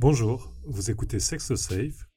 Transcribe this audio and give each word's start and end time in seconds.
Bonjour, 0.00 0.52
vous 0.64 0.92
écoutez 0.92 1.18
Sex 1.18 1.56
Safe, 1.56 2.08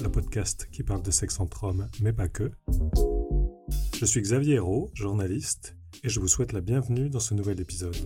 le 0.00 0.06
podcast 0.06 0.68
qui 0.70 0.84
parle 0.84 1.02
de 1.02 1.10
sexe 1.10 1.40
entre 1.40 1.64
hommes, 1.64 1.88
mais 2.00 2.12
pas 2.12 2.28
que. 2.28 2.52
Je 3.98 4.04
suis 4.04 4.22
Xavier 4.22 4.54
Hérault, 4.54 4.92
journaliste, 4.94 5.76
et 6.04 6.08
je 6.08 6.20
vous 6.20 6.28
souhaite 6.28 6.52
la 6.52 6.60
bienvenue 6.60 7.10
dans 7.10 7.18
ce 7.18 7.34
nouvel 7.34 7.60
épisode. 7.60 7.96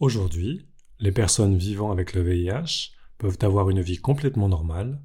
Aujourd'hui, 0.00 0.66
les 0.98 1.12
personnes 1.12 1.56
vivant 1.56 1.92
avec 1.92 2.14
le 2.14 2.22
VIH 2.22 2.94
peuvent 3.18 3.38
avoir 3.42 3.70
une 3.70 3.80
vie 3.80 3.98
complètement 3.98 4.48
normale, 4.48 5.04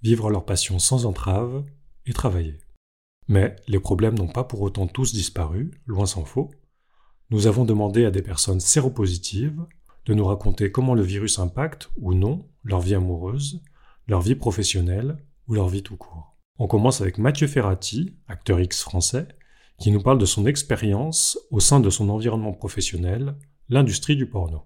vivre 0.00 0.30
leur 0.30 0.46
passion 0.46 0.78
sans 0.78 1.04
entrave 1.04 1.66
et 2.06 2.14
travailler. 2.14 2.58
Mais 3.28 3.56
les 3.66 3.80
problèmes 3.80 4.16
n'ont 4.16 4.28
pas 4.28 4.44
pour 4.44 4.60
autant 4.62 4.86
tous 4.86 5.12
disparu, 5.12 5.72
loin 5.86 6.06
s'en 6.06 6.24
faut. 6.24 6.50
Nous 7.30 7.46
avons 7.46 7.64
demandé 7.64 8.04
à 8.04 8.10
des 8.10 8.22
personnes 8.22 8.60
séropositives 8.60 9.64
de 10.06 10.14
nous 10.14 10.24
raconter 10.24 10.70
comment 10.70 10.94
le 10.94 11.02
virus 11.02 11.38
impacte 11.38 11.90
ou 12.00 12.14
non 12.14 12.46
leur 12.62 12.80
vie 12.80 12.94
amoureuse, 12.94 13.62
leur 14.06 14.20
vie 14.20 14.36
professionnelle 14.36 15.16
ou 15.48 15.54
leur 15.54 15.68
vie 15.68 15.82
tout 15.82 15.96
court. 15.96 16.36
On 16.58 16.68
commence 16.68 17.00
avec 17.00 17.18
Mathieu 17.18 17.48
Ferrati, 17.48 18.16
acteur 18.28 18.60
X 18.60 18.82
français, 18.82 19.26
qui 19.78 19.90
nous 19.90 20.00
parle 20.00 20.18
de 20.18 20.24
son 20.24 20.46
expérience 20.46 21.38
au 21.50 21.60
sein 21.60 21.80
de 21.80 21.90
son 21.90 22.08
environnement 22.08 22.52
professionnel, 22.52 23.34
l'industrie 23.68 24.16
du 24.16 24.26
porno. 24.26 24.62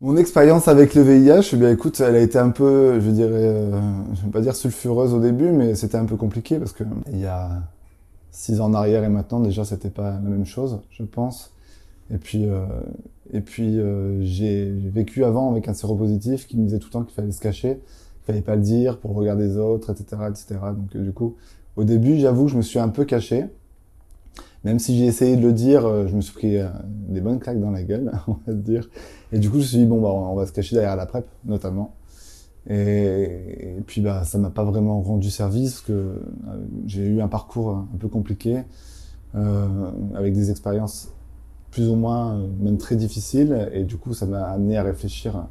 Mon 0.00 0.16
expérience 0.16 0.68
avec 0.68 0.94
le 0.94 1.02
VIH, 1.02 1.50
eh 1.52 1.56
bien 1.56 1.70
écoute, 1.70 2.00
elle 2.00 2.14
a 2.14 2.20
été 2.20 2.38
un 2.38 2.50
peu, 2.50 3.00
je 3.00 3.10
dirais, 3.10 3.32
euh, 3.32 3.80
je 4.14 4.22
vais 4.22 4.30
pas 4.30 4.40
dire 4.40 4.54
sulfureuse 4.54 5.12
au 5.12 5.20
début, 5.20 5.50
mais 5.50 5.74
c'était 5.74 5.96
un 5.96 6.04
peu 6.04 6.16
compliqué 6.16 6.58
parce 6.58 6.72
que 6.72 6.84
il 7.10 7.18
y 7.18 7.26
a 7.26 7.62
six 8.36 8.60
ans 8.60 8.66
en 8.66 8.74
arrière 8.74 9.02
et 9.02 9.08
maintenant 9.08 9.40
déjà 9.40 9.64
c'était 9.64 9.88
pas 9.88 10.10
la 10.10 10.20
même 10.20 10.44
chose, 10.44 10.80
je 10.90 11.02
pense. 11.02 11.52
Et 12.12 12.18
puis 12.18 12.44
euh, 12.44 12.66
et 13.32 13.40
puis 13.40 13.80
euh, 13.80 14.22
j'ai 14.22 14.70
vécu 14.70 15.24
avant 15.24 15.50
avec 15.50 15.68
un 15.68 15.74
séropositif 15.74 16.46
qui 16.46 16.58
me 16.58 16.64
disait 16.64 16.78
tout 16.78 16.88
le 16.88 16.92
temps 16.92 17.02
qu'il 17.02 17.14
fallait 17.14 17.32
se 17.32 17.40
cacher, 17.40 17.76
qu'il 17.76 18.26
fallait 18.26 18.42
pas 18.42 18.54
le 18.54 18.60
dire 18.60 18.98
pour 18.98 19.12
le 19.12 19.16
regard 19.16 19.36
des 19.36 19.56
autres, 19.56 19.90
etc., 19.90 20.22
etc. 20.28 20.60
Donc 20.76 20.94
euh, 20.94 21.02
du 21.02 21.12
coup, 21.12 21.36
au 21.76 21.84
début, 21.84 22.18
j'avoue 22.18 22.46
je 22.46 22.58
me 22.58 22.62
suis 22.62 22.78
un 22.78 22.90
peu 22.90 23.06
caché. 23.06 23.46
Même 24.64 24.78
si 24.80 24.98
j'ai 24.98 25.06
essayé 25.06 25.36
de 25.36 25.42
le 25.42 25.52
dire, 25.52 25.82
je 26.08 26.14
me 26.14 26.20
suis 26.20 26.34
pris 26.34 26.58
des 27.08 27.20
bonnes 27.20 27.38
claques 27.38 27.60
dans 27.60 27.70
la 27.70 27.84
gueule, 27.84 28.12
on 28.26 28.36
va 28.46 28.52
dire. 28.52 28.88
Et 29.32 29.38
du 29.38 29.48
coup, 29.48 29.56
je 29.56 29.62
me 29.62 29.66
suis 29.66 29.78
dit 29.78 29.86
bon 29.86 30.00
bah 30.00 30.08
on 30.08 30.34
va 30.34 30.44
se 30.44 30.52
cacher 30.52 30.74
derrière 30.74 30.96
la 30.96 31.06
PrEP, 31.06 31.24
notamment. 31.44 31.94
Et, 32.68 33.76
puis 33.86 34.00
bah 34.00 34.24
ça 34.24 34.38
m'a 34.38 34.50
pas 34.50 34.64
vraiment 34.64 35.00
rendu 35.00 35.30
service 35.30 35.80
que 35.80 35.92
euh, 35.92 36.16
j'ai 36.86 37.06
eu 37.06 37.20
un 37.20 37.28
parcours 37.28 37.70
un 37.70 37.96
peu 37.98 38.08
compliqué 38.08 38.62
euh, 39.36 39.68
avec 40.16 40.34
des 40.34 40.50
expériences 40.50 41.12
plus 41.70 41.88
ou 41.88 41.94
moins 41.94 42.34
euh, 42.34 42.48
même 42.58 42.78
très 42.78 42.96
difficiles 42.96 43.70
et 43.72 43.84
du 43.84 43.96
coup 43.96 44.14
ça 44.14 44.26
m'a 44.26 44.42
amené 44.44 44.76
à 44.76 44.82
réfléchir 44.82 45.46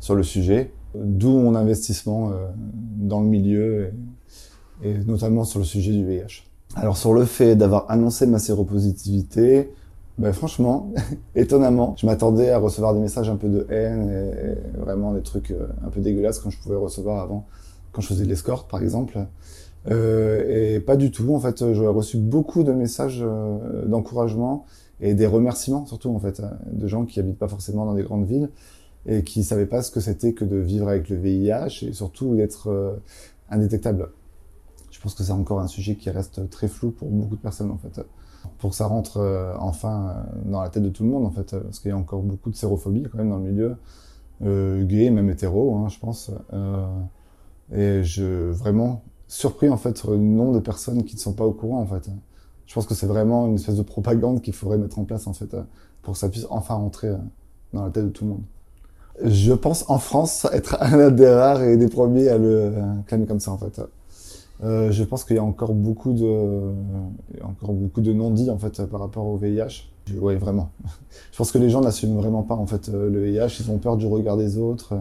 sur 0.00 0.16
le 0.16 0.22
sujet, 0.22 0.72
d'où 0.94 1.30
mon 1.38 1.54
investissement 1.54 2.32
dans 2.96 3.20
le 3.20 3.26
milieu 3.26 3.92
et, 4.82 4.88
et, 4.88 4.98
notamment 5.04 5.44
sur 5.44 5.58
le 5.58 5.64
sujet 5.64 5.92
du 5.92 6.04
VIH. 6.04 6.44
Alors 6.76 6.96
sur 6.96 7.12
le 7.12 7.24
fait 7.24 7.56
d'avoir 7.56 7.90
annoncé 7.90 8.26
ma 8.26 8.38
séropositivité, 8.38 9.72
ben 10.18 10.32
franchement, 10.32 10.92
étonnamment, 11.34 11.94
je 11.96 12.06
m'attendais 12.06 12.50
à 12.50 12.58
recevoir 12.58 12.94
des 12.94 13.00
messages 13.00 13.30
un 13.30 13.36
peu 13.36 13.48
de 13.48 13.66
haine 13.70 14.10
et, 14.10 14.78
vraiment 14.78 15.12
des 15.12 15.22
trucs 15.22 15.52
euh, 15.52 15.68
un 15.86 15.90
peu 15.90 16.00
dégueulasses 16.00 16.40
comme 16.40 16.50
je 16.50 16.58
pouvais 16.58 16.76
recevoir 16.76 17.22
avant, 17.22 17.46
quand 17.92 18.02
je 18.02 18.08
faisais 18.08 18.24
de 18.24 18.28
l'escorte 18.28 18.70
par 18.70 18.82
exemple. 18.82 19.18
Euh, 19.90 20.74
et 20.76 20.80
pas 20.80 20.96
du 20.96 21.12
tout, 21.12 21.34
en 21.34 21.40
fait, 21.40 21.72
j'ai 21.72 21.86
reçu 21.86 22.18
beaucoup 22.18 22.64
de 22.64 22.72
messages 22.72 23.20
euh, 23.22 23.86
d'encouragement 23.86 24.66
et 25.00 25.14
des 25.14 25.26
remerciements 25.26 25.86
surtout 25.86 26.10
en 26.10 26.18
fait 26.18 26.42
de 26.72 26.86
gens 26.88 27.04
qui 27.04 27.20
habitent 27.20 27.38
pas 27.38 27.46
forcément 27.46 27.86
dans 27.86 27.94
des 27.94 28.02
grandes 28.02 28.26
villes 28.26 28.50
et 29.06 29.22
qui 29.22 29.44
savaient 29.44 29.66
pas 29.66 29.82
ce 29.82 29.92
que 29.92 30.00
c'était 30.00 30.32
que 30.32 30.44
de 30.44 30.56
vivre 30.56 30.88
avec 30.88 31.08
le 31.08 31.16
VIH 31.16 31.86
et 31.86 31.92
surtout 31.92 32.34
d'être 32.34 32.98
indétectable. 33.48 34.08
Je 34.98 35.02
pense 35.04 35.14
que 35.14 35.22
c'est 35.22 35.32
encore 35.32 35.60
un 35.60 35.68
sujet 35.68 35.94
qui 35.94 36.10
reste 36.10 36.50
très 36.50 36.66
flou 36.66 36.90
pour 36.90 37.08
beaucoup 37.08 37.36
de 37.36 37.40
personnes 37.40 37.70
en 37.70 37.78
fait. 37.78 38.04
Pour 38.58 38.70
que 38.70 38.76
ça 38.76 38.86
rentre 38.86 39.18
euh, 39.18 39.54
enfin 39.60 40.08
euh, 40.08 40.50
dans 40.50 40.60
la 40.60 40.70
tête 40.70 40.82
de 40.82 40.88
tout 40.88 41.04
le 41.04 41.08
monde 41.08 41.24
en 41.24 41.30
fait 41.30 41.52
euh, 41.54 41.60
parce 41.60 41.78
qu'il 41.78 41.90
y 41.90 41.92
a 41.92 41.96
encore 41.96 42.20
beaucoup 42.22 42.50
de 42.50 42.56
sérophobie 42.56 43.04
quand 43.04 43.18
même 43.18 43.30
dans 43.30 43.38
le 43.38 43.44
milieu. 43.44 43.76
Gay 44.40 45.10
même 45.10 45.30
hétéro 45.30 45.76
hein, 45.76 45.88
je 45.88 46.00
pense. 46.00 46.32
Et 47.72 48.02
je 48.02 48.50
vraiment 48.50 49.02
surpris 49.28 49.68
en 49.68 49.76
fait 49.76 50.04
nombre 50.04 50.54
de 50.54 50.58
personnes 50.58 51.04
qui 51.04 51.14
ne 51.14 51.20
sont 51.20 51.32
pas 51.32 51.44
au 51.44 51.52
courant 51.52 51.80
en 51.80 51.86
fait. 51.86 52.10
Je 52.66 52.74
pense 52.74 52.86
que 52.86 52.94
c'est 52.94 53.06
vraiment 53.06 53.46
une 53.46 53.54
espèce 53.54 53.76
de 53.76 53.82
propagande 53.82 54.42
qu'il 54.42 54.52
faudrait 54.52 54.78
mettre 54.78 54.98
en 54.98 55.04
place 55.04 55.28
en 55.28 55.32
fait 55.32 55.54
pour 56.02 56.14
que 56.14 56.18
ça 56.18 56.28
puisse 56.28 56.46
enfin 56.50 56.74
rentrer 56.74 57.12
dans 57.72 57.84
la 57.84 57.90
tête 57.90 58.04
de 58.04 58.10
tout 58.10 58.24
le 58.24 58.30
monde. 58.30 58.42
Je 59.24 59.52
pense 59.52 59.88
en 59.88 59.98
France 59.98 60.44
être 60.52 60.76
un 60.80 61.12
des 61.12 61.28
rares 61.28 61.62
et 61.62 61.76
des 61.76 61.88
premiers 61.88 62.28
à 62.28 62.38
le 62.38 62.72
clamer 63.06 63.26
comme 63.26 63.40
ça 63.40 63.52
en 63.52 63.58
fait 63.58 63.80
euh, 64.64 64.90
je 64.90 65.04
pense 65.04 65.24
qu'il 65.24 65.36
y 65.36 65.38
a 65.38 65.44
encore 65.44 65.72
beaucoup 65.72 66.12
de, 66.12 66.72
non-dits 68.12 68.50
en 68.50 68.58
fait 68.58 68.84
par 68.86 69.00
rapport 69.00 69.26
au 69.26 69.36
VIH. 69.36 69.90
Oui, 70.20 70.36
vraiment. 70.36 70.70
je 71.32 71.36
pense 71.36 71.52
que 71.52 71.58
les 71.58 71.70
gens 71.70 71.80
n'assument 71.80 72.16
vraiment 72.16 72.42
pas 72.42 72.54
en 72.54 72.66
fait 72.66 72.88
euh, 72.88 73.08
le 73.10 73.24
VIH. 73.24 73.60
Ils 73.60 73.70
ont 73.70 73.78
peur 73.78 73.96
du 73.96 74.06
regard 74.06 74.36
des 74.36 74.58
autres. 74.58 74.94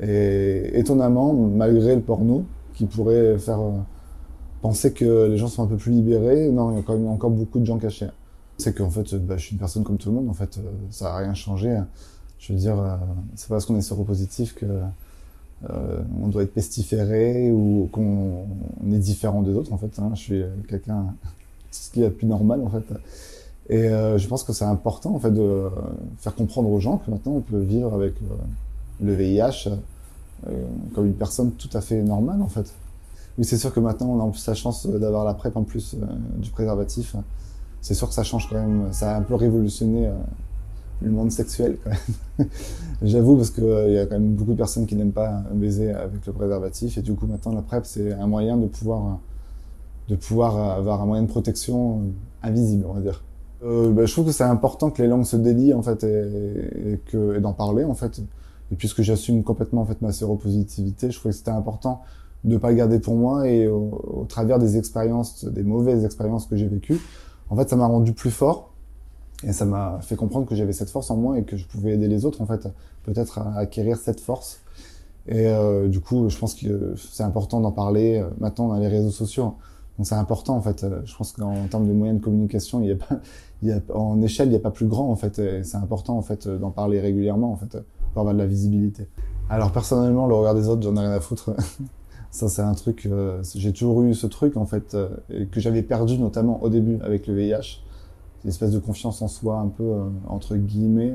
Et 0.00 0.78
étonnamment, 0.78 1.32
malgré 1.32 1.94
le 1.94 2.02
porno, 2.02 2.44
qui 2.74 2.86
pourrait 2.86 3.38
faire 3.38 3.60
euh, 3.60 3.72
penser 4.62 4.92
que 4.92 5.26
les 5.26 5.36
gens 5.36 5.48
sont 5.48 5.62
un 5.62 5.66
peu 5.66 5.76
plus 5.76 5.92
libérés, 5.92 6.50
non, 6.50 6.72
il 6.72 6.76
y 6.76 6.78
a 6.80 6.82
quand 6.82 6.94
même 6.94 7.08
encore 7.08 7.30
beaucoup 7.30 7.58
de 7.60 7.64
gens 7.64 7.78
cachés. 7.78 8.08
C'est 8.58 8.76
qu'en 8.76 8.90
fait, 8.90 9.14
bah, 9.14 9.36
je 9.36 9.44
suis 9.44 9.52
une 9.52 9.58
personne 9.58 9.84
comme 9.84 9.98
tout 9.98 10.08
le 10.08 10.16
monde. 10.16 10.28
En 10.28 10.34
fait, 10.34 10.58
ça 10.90 11.14
a 11.14 11.18
rien 11.18 11.34
changé. 11.34 11.78
Je 12.40 12.52
veux 12.52 12.58
dire, 12.58 12.76
c'est 13.36 13.48
parce 13.48 13.66
qu'on 13.66 13.76
est 13.76 13.82
séropositif 13.82 14.54
que 14.54 14.66
euh, 15.68 16.02
on 16.22 16.28
doit 16.28 16.44
être 16.44 16.54
pestiféré 16.54 17.50
ou 17.50 17.88
qu'on 17.90 18.46
est 18.92 18.98
différent 18.98 19.42
des 19.42 19.54
autres 19.54 19.72
en 19.72 19.78
fait. 19.78 19.98
Hein. 19.98 20.12
Je 20.14 20.20
suis 20.20 20.42
quelqu'un, 20.68 21.06
ce 21.70 21.90
qui 21.90 22.02
est 22.02 22.10
plus 22.10 22.26
normal 22.26 22.60
en 22.64 22.70
fait. 22.70 22.84
Et 23.70 23.88
euh, 23.88 24.16
je 24.18 24.26
pense 24.28 24.44
que 24.44 24.52
c'est 24.52 24.64
important 24.64 25.14
en 25.14 25.18
fait 25.18 25.32
de 25.32 25.68
faire 26.18 26.34
comprendre 26.34 26.70
aux 26.70 26.80
gens 26.80 26.98
que 26.98 27.10
maintenant 27.10 27.32
on 27.32 27.40
peut 27.40 27.58
vivre 27.58 27.92
avec 27.94 28.14
euh, 28.22 28.34
le 29.02 29.14
VIH 29.14 29.70
comme 30.94 31.06
une 31.06 31.14
personne 31.14 31.50
tout 31.50 31.68
à 31.72 31.80
fait 31.80 32.00
normale 32.00 32.40
en 32.40 32.46
fait. 32.46 32.72
Oui, 33.36 33.44
c'est 33.44 33.58
sûr 33.58 33.74
que 33.74 33.80
maintenant 33.80 34.06
on 34.10 34.20
a 34.20 34.22
en 34.22 34.30
plus 34.30 34.46
la 34.46 34.54
chance 34.54 34.86
d'avoir 34.86 35.24
la 35.24 35.34
PrEP 35.34 35.56
en 35.56 35.64
plus 35.64 35.96
du 36.36 36.50
préservatif. 36.50 37.16
C'est 37.80 37.94
sûr 37.94 38.08
que 38.08 38.14
ça 38.14 38.22
change 38.22 38.48
quand 38.48 38.54
même, 38.54 38.92
ça 38.92 39.16
a 39.16 39.18
un 39.18 39.22
peu 39.22 39.34
révolutionné 39.34 40.08
le 41.00 41.10
monde 41.10 41.30
sexuel 41.30 41.78
quand 41.82 41.90
même. 41.90 42.48
J'avoue 43.02 43.36
parce 43.36 43.50
que 43.50 43.88
il 43.88 43.94
y 43.94 43.98
a 43.98 44.06
quand 44.06 44.18
même 44.18 44.34
beaucoup 44.34 44.52
de 44.52 44.56
personnes 44.56 44.86
qui 44.86 44.96
n'aiment 44.96 45.12
pas 45.12 45.42
baiser 45.52 45.92
avec 45.92 46.26
le 46.26 46.32
préservatif 46.32 46.98
et 46.98 47.02
du 47.02 47.14
coup 47.14 47.26
maintenant 47.26 47.52
la 47.52 47.62
PrEP 47.62 47.86
c'est 47.86 48.12
un 48.12 48.26
moyen 48.26 48.56
de 48.56 48.66
pouvoir 48.66 49.20
de 50.08 50.16
pouvoir 50.16 50.56
avoir 50.78 51.02
un 51.02 51.06
moyen 51.06 51.22
de 51.22 51.28
protection 51.28 52.02
invisible 52.42 52.84
on 52.88 52.94
va 52.94 53.00
dire. 53.00 53.22
Euh, 53.64 53.90
bah, 53.90 54.06
je 54.06 54.12
trouve 54.12 54.26
que 54.26 54.32
c'est 54.32 54.44
important 54.44 54.90
que 54.90 55.02
les 55.02 55.08
langues 55.08 55.24
se 55.24 55.36
délient 55.36 55.74
en 55.74 55.82
fait 55.82 56.04
et, 56.04 57.00
et 57.12 57.40
d'en 57.40 57.52
parler 57.52 57.84
en 57.84 57.94
fait. 57.94 58.20
Et 58.70 58.76
puisque 58.76 59.02
j'assume 59.02 59.42
complètement 59.42 59.82
en 59.82 59.86
fait 59.86 60.00
ma 60.02 60.12
séropositivité, 60.12 61.10
je 61.10 61.18
trouvais 61.18 61.32
que 61.32 61.38
c'était 61.38 61.50
important 61.50 62.02
de 62.44 62.56
pas 62.56 62.70
le 62.70 62.76
garder 62.76 63.00
pour 63.00 63.16
moi 63.16 63.48
et 63.48 63.66
au 63.66 64.26
travers 64.28 64.58
des 64.58 64.76
expériences, 64.76 65.44
des 65.44 65.64
mauvaises 65.64 66.04
expériences 66.04 66.46
que 66.46 66.56
j'ai 66.56 66.68
vécues, 66.68 67.00
en 67.50 67.56
fait 67.56 67.68
ça 67.68 67.76
m'a 67.76 67.86
rendu 67.86 68.12
plus 68.12 68.30
fort 68.30 68.72
et 69.44 69.52
ça 69.52 69.64
m'a 69.64 70.00
fait 70.02 70.16
comprendre 70.16 70.46
que 70.46 70.54
j'avais 70.54 70.72
cette 70.72 70.90
force 70.90 71.10
en 71.10 71.16
moi 71.16 71.38
et 71.38 71.44
que 71.44 71.56
je 71.56 71.66
pouvais 71.66 71.92
aider 71.92 72.08
les 72.08 72.24
autres, 72.24 72.40
en 72.40 72.46
fait, 72.46 72.68
peut-être 73.04 73.38
à 73.38 73.56
acquérir 73.56 73.96
cette 73.96 74.20
force. 74.20 74.60
Et 75.26 75.46
euh, 75.46 75.88
du 75.88 76.00
coup, 76.00 76.28
je 76.28 76.38
pense 76.38 76.54
que 76.54 76.94
c'est 76.96 77.22
important 77.22 77.60
d'en 77.60 77.72
parler. 77.72 78.18
Euh, 78.18 78.28
maintenant, 78.38 78.68
dans 78.68 78.78
les 78.78 78.88
réseaux 78.88 79.10
sociaux, 79.10 79.54
donc 79.96 80.06
c'est 80.06 80.14
important, 80.14 80.56
en 80.56 80.60
fait. 80.60 80.86
Je 81.04 81.16
pense 81.16 81.32
qu'en 81.32 81.66
termes 81.68 81.86
de 81.86 81.92
moyens 81.92 82.18
de 82.18 82.24
communication, 82.24 82.80
il 82.80 82.88
y 82.88 82.92
a 82.92 82.96
pas, 82.96 83.20
il 83.62 83.68
y 83.68 83.72
a, 83.72 83.80
en 83.94 84.20
échelle, 84.22 84.48
il 84.48 84.52
n'y 84.52 84.56
a 84.56 84.60
pas 84.60 84.70
plus 84.70 84.86
grand, 84.86 85.10
en 85.10 85.16
fait. 85.16 85.40
C'est 85.62 85.76
important, 85.76 86.16
en 86.16 86.22
fait, 86.22 86.48
d'en 86.48 86.70
parler 86.70 87.00
régulièrement, 87.00 87.52
en 87.52 87.56
fait, 87.56 87.78
pour 88.12 88.20
avoir 88.20 88.34
de 88.34 88.38
la 88.38 88.46
visibilité. 88.46 89.06
Alors, 89.50 89.72
personnellement, 89.72 90.26
le 90.26 90.34
regard 90.34 90.54
des 90.54 90.68
autres, 90.68 90.82
j'en 90.82 90.96
ai 90.96 91.00
rien 91.00 91.12
à 91.12 91.20
foutre. 91.20 91.54
Ça, 92.30 92.48
c'est 92.48 92.62
un 92.62 92.74
truc, 92.74 93.06
euh, 93.06 93.42
j'ai 93.54 93.72
toujours 93.72 94.02
eu 94.02 94.12
ce 94.14 94.26
truc, 94.26 94.56
en 94.58 94.66
fait, 94.66 94.94
euh, 94.94 95.08
que 95.50 95.60
j'avais 95.60 95.82
perdu, 95.82 96.18
notamment 96.18 96.62
au 96.62 96.68
début 96.68 96.98
avec 97.02 97.26
le 97.26 97.34
VIH 97.34 97.80
une 98.44 98.50
espèce 98.50 98.70
de 98.70 98.78
confiance 98.78 99.22
en 99.22 99.28
soi 99.28 99.58
un 99.58 99.68
peu 99.68 99.84
euh, 99.84 100.08
entre 100.28 100.56
guillemets. 100.56 101.14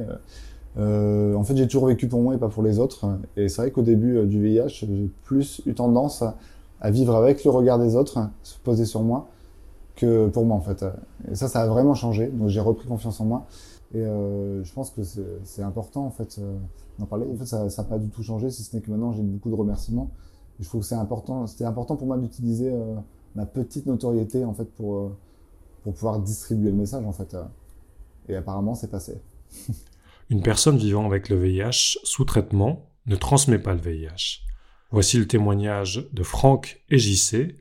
Euh, 0.77 1.35
en 1.35 1.43
fait, 1.43 1.55
j'ai 1.55 1.67
toujours 1.67 1.87
vécu 1.87 2.07
pour 2.07 2.21
moi 2.21 2.35
et 2.35 2.37
pas 2.37 2.49
pour 2.49 2.63
les 2.63 2.79
autres. 2.79 3.05
Et 3.37 3.47
c'est 3.47 3.61
vrai 3.61 3.71
qu'au 3.71 3.81
début 3.81 4.17
euh, 4.17 4.25
du 4.25 4.41
VIH, 4.41 4.67
j'ai 4.67 5.11
plus 5.23 5.61
eu 5.65 5.73
tendance 5.73 6.23
à, 6.81 6.91
vivre 6.91 7.15
avec 7.15 7.43
le 7.43 7.51
regard 7.51 7.79
des 7.79 7.95
autres, 7.95 8.29
se 8.43 8.57
poser 8.59 8.85
sur 8.85 9.03
moi, 9.03 9.29
que 9.95 10.27
pour 10.27 10.45
moi 10.45 10.57
en 10.57 10.61
fait. 10.61 10.83
Et 11.31 11.35
ça, 11.35 11.47
ça 11.47 11.61
a 11.61 11.67
vraiment 11.67 11.93
changé. 11.93 12.27
Donc 12.27 12.49
j'ai 12.49 12.59
repris 12.59 12.87
confiance 12.87 13.21
en 13.21 13.25
moi. 13.25 13.45
Et 13.93 13.99
euh, 13.99 14.63
je 14.63 14.73
pense 14.73 14.89
que 14.89 15.01
c'est 15.43 15.61
important 15.61 16.05
en 16.05 16.09
fait 16.09 16.41
d'en 16.99 17.05
parler. 17.05 17.25
En 17.31 17.37
fait, 17.37 17.45
ça 17.45 17.65
n'a 17.65 17.83
pas 17.87 17.99
du 17.99 18.09
tout 18.09 18.23
changé, 18.23 18.49
si 18.49 18.63
ce 18.63 18.75
n'est 18.75 18.81
que 18.81 18.91
maintenant 18.91 19.13
j'ai 19.13 19.21
beaucoup 19.21 19.49
de 19.49 19.55
remerciements. 19.55 20.09
Et 20.59 20.63
je 20.63 20.67
trouve 20.67 20.81
que 20.81 20.87
c'est 20.87 20.95
important. 20.95 21.47
C'était 21.47 21.65
important 21.65 21.95
pour 21.95 22.07
moi 22.07 22.17
d'utiliser 22.17 22.69
euh, 22.71 22.95
ma 23.35 23.45
petite 23.45 23.85
notoriété 23.85 24.43
en 24.43 24.53
fait 24.53 24.65
pour 24.65 25.11
pour 25.83 25.93
pouvoir 25.93 26.19
distribuer 26.19 26.71
le 26.71 26.77
message 26.77 27.05
en 27.05 27.11
fait. 27.11 27.35
Et 28.29 28.35
apparemment, 28.35 28.73
c'est 28.73 28.89
passé. 28.89 29.21
Une 30.29 30.41
personne 30.41 30.77
vivant 30.77 31.05
avec 31.05 31.29
le 31.29 31.35
VIH 31.35 31.99
sous 32.03 32.25
traitement 32.25 32.89
ne 33.05 33.15
transmet 33.15 33.59
pas 33.59 33.73
le 33.73 33.81
VIH. 33.81 34.41
Voici 34.91 35.17
le 35.17 35.27
témoignage 35.27 36.07
de 36.13 36.23
Franck 36.23 36.81
et 36.89 36.97
JC, 36.97 37.55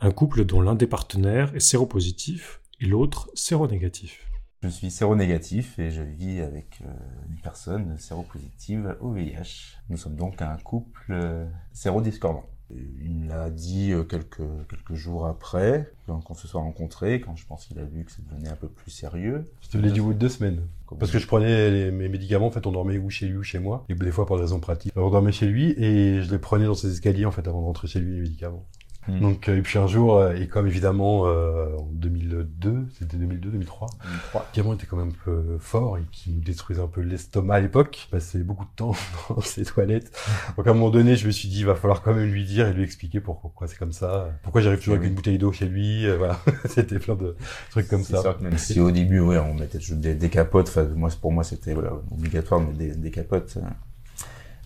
un 0.00 0.10
couple 0.10 0.44
dont 0.44 0.60
l'un 0.60 0.74
des 0.74 0.86
partenaires 0.86 1.54
est 1.54 1.60
séropositif 1.60 2.60
et 2.80 2.86
l'autre 2.86 3.30
séronégatif. 3.34 4.28
Je 4.62 4.68
suis 4.68 4.90
séronégatif 4.90 5.78
et 5.78 5.90
je 5.90 6.02
vis 6.02 6.40
avec 6.40 6.80
euh, 6.82 6.92
une 7.28 7.40
personne 7.40 7.96
séropositive 7.98 8.96
au 9.00 9.12
VIH. 9.12 9.76
Nous 9.88 9.96
sommes 9.96 10.16
donc 10.16 10.42
un 10.42 10.56
couple 10.56 11.06
euh, 11.10 11.48
sérodiscordant. 11.72 12.44
Il 12.70 13.10
me 13.10 13.28
l'a 13.28 13.50
dit 13.50 13.92
euh, 13.92 14.04
quelques, 14.04 14.42
quelques 14.68 14.94
jours 14.94 15.26
après, 15.26 15.90
quand 16.06 16.22
on 16.28 16.34
se 16.34 16.46
soit 16.46 16.60
rencontrés, 16.60 17.20
quand 17.20 17.34
je 17.36 17.46
pense 17.46 17.66
qu'il 17.66 17.78
a 17.78 17.84
vu 17.84 18.04
que 18.04 18.12
ça 18.12 18.18
devenait 18.30 18.50
un 18.50 18.56
peu 18.56 18.68
plus 18.68 18.90
sérieux. 18.90 19.44
Je 19.62 19.68
te 19.68 19.78
l'ai 19.78 19.90
dit 19.90 20.00
au 20.00 20.06
bout 20.06 20.14
de 20.14 20.18
deux 20.18 20.28
semaines. 20.28 20.60
Parce 20.98 21.10
que 21.10 21.18
je 21.18 21.26
prenais 21.26 21.70
les, 21.70 21.90
mes 21.90 22.08
médicaments, 22.08 22.46
en 22.46 22.50
fait, 22.50 22.66
on 22.66 22.72
dormait 22.72 22.98
ou 22.98 23.10
chez 23.10 23.26
lui 23.26 23.36
ou 23.36 23.42
chez 23.42 23.58
moi. 23.58 23.84
Et 23.88 23.94
des 23.94 24.10
fois, 24.10 24.26
pour 24.26 24.36
des 24.36 24.42
raisons 24.42 24.60
pratiques, 24.60 24.92
on 24.96 25.10
dormait 25.10 25.32
chez 25.32 25.46
lui 25.46 25.70
et 25.82 26.22
je 26.22 26.30
les 26.30 26.38
prenais 26.38 26.66
dans 26.66 26.74
ses 26.74 26.92
escaliers, 26.92 27.26
en 27.26 27.30
fait, 27.30 27.46
avant 27.48 27.60
de 27.60 27.66
rentrer 27.66 27.88
chez 27.88 28.00
lui, 28.00 28.16
les 28.16 28.20
médicaments. 28.22 28.66
Hmm. 29.08 29.20
Donc, 29.20 29.48
euh, 29.48 29.56
et 29.56 29.62
puis 29.62 29.78
un 29.78 29.86
jour, 29.86 30.18
euh, 30.18 30.34
et 30.34 30.48
comme 30.48 30.66
évidemment 30.66 31.26
euh, 31.26 31.74
en 31.78 31.88
2002, 31.92 32.88
c'était 32.98 33.16
2002, 33.16 33.50
2003, 33.50 33.88
2003, 34.04 34.50
Gamon 34.54 34.74
était 34.74 34.86
quand 34.86 34.98
même 34.98 35.08
un 35.08 35.24
peu 35.24 35.56
fort 35.58 35.96
et 35.96 36.02
qui 36.12 36.30
nous 36.30 36.42
détruisait 36.42 36.82
un 36.82 36.88
peu 36.88 37.00
l'estomac 37.00 37.54
à 37.54 37.60
l'époque. 37.60 38.06
Je 38.06 38.10
passais 38.10 38.38
beaucoup 38.40 38.66
de 38.66 38.70
temps 38.76 38.92
dans 39.30 39.40
ses 39.40 39.64
toilettes. 39.64 40.12
Donc 40.56 40.66
à 40.66 40.70
un 40.70 40.74
moment 40.74 40.90
donné, 40.90 41.16
je 41.16 41.26
me 41.26 41.32
suis 41.32 41.48
dit, 41.48 41.60
il 41.60 41.66
va 41.66 41.74
falloir 41.74 42.02
quand 42.02 42.12
même 42.12 42.30
lui 42.30 42.44
dire 42.44 42.68
et 42.68 42.74
lui 42.74 42.82
expliquer 42.82 43.20
pourquoi 43.20 43.66
c'est 43.66 43.78
comme 43.78 43.92
ça. 43.92 44.28
Pourquoi 44.42 44.60
j'arrive 44.60 44.78
toujours 44.78 44.96
avec 44.96 45.08
une 45.08 45.14
bouteille 45.14 45.38
d'eau 45.38 45.52
chez 45.52 45.66
lui. 45.66 46.06
voilà, 46.16 46.38
c'était 46.66 46.98
plein 46.98 47.14
de 47.14 47.34
trucs 47.70 47.88
comme 47.88 48.04
ça. 48.04 48.20
Sûr 48.20 48.36
même 48.42 48.58
si 48.58 48.78
au 48.78 48.90
début, 48.90 49.20
ouais, 49.20 49.38
on 49.38 49.54
mettait 49.54 49.78
des, 49.78 50.14
des 50.14 50.28
capotes. 50.28 50.68
Enfin, 50.68 50.84
moi, 50.84 51.08
pour 51.18 51.32
moi, 51.32 51.44
c'était 51.44 51.72
voilà, 51.72 51.92
obligatoire, 52.10 52.60
mais 52.60 52.74
des, 52.74 52.94
des 52.94 53.10
capotes. 53.10 53.56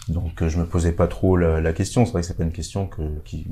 Donc 0.08 0.46
je 0.46 0.58
me 0.58 0.66
posais 0.66 0.90
pas 0.90 1.06
trop 1.06 1.36
la, 1.36 1.60
la 1.60 1.72
question. 1.72 2.04
C'est 2.04 2.12
vrai 2.12 2.22
que 2.22 2.26
c'est 2.26 2.36
pas 2.36 2.42
une 2.42 2.52
question 2.52 2.88
que, 2.88 3.02
qui, 3.24 3.46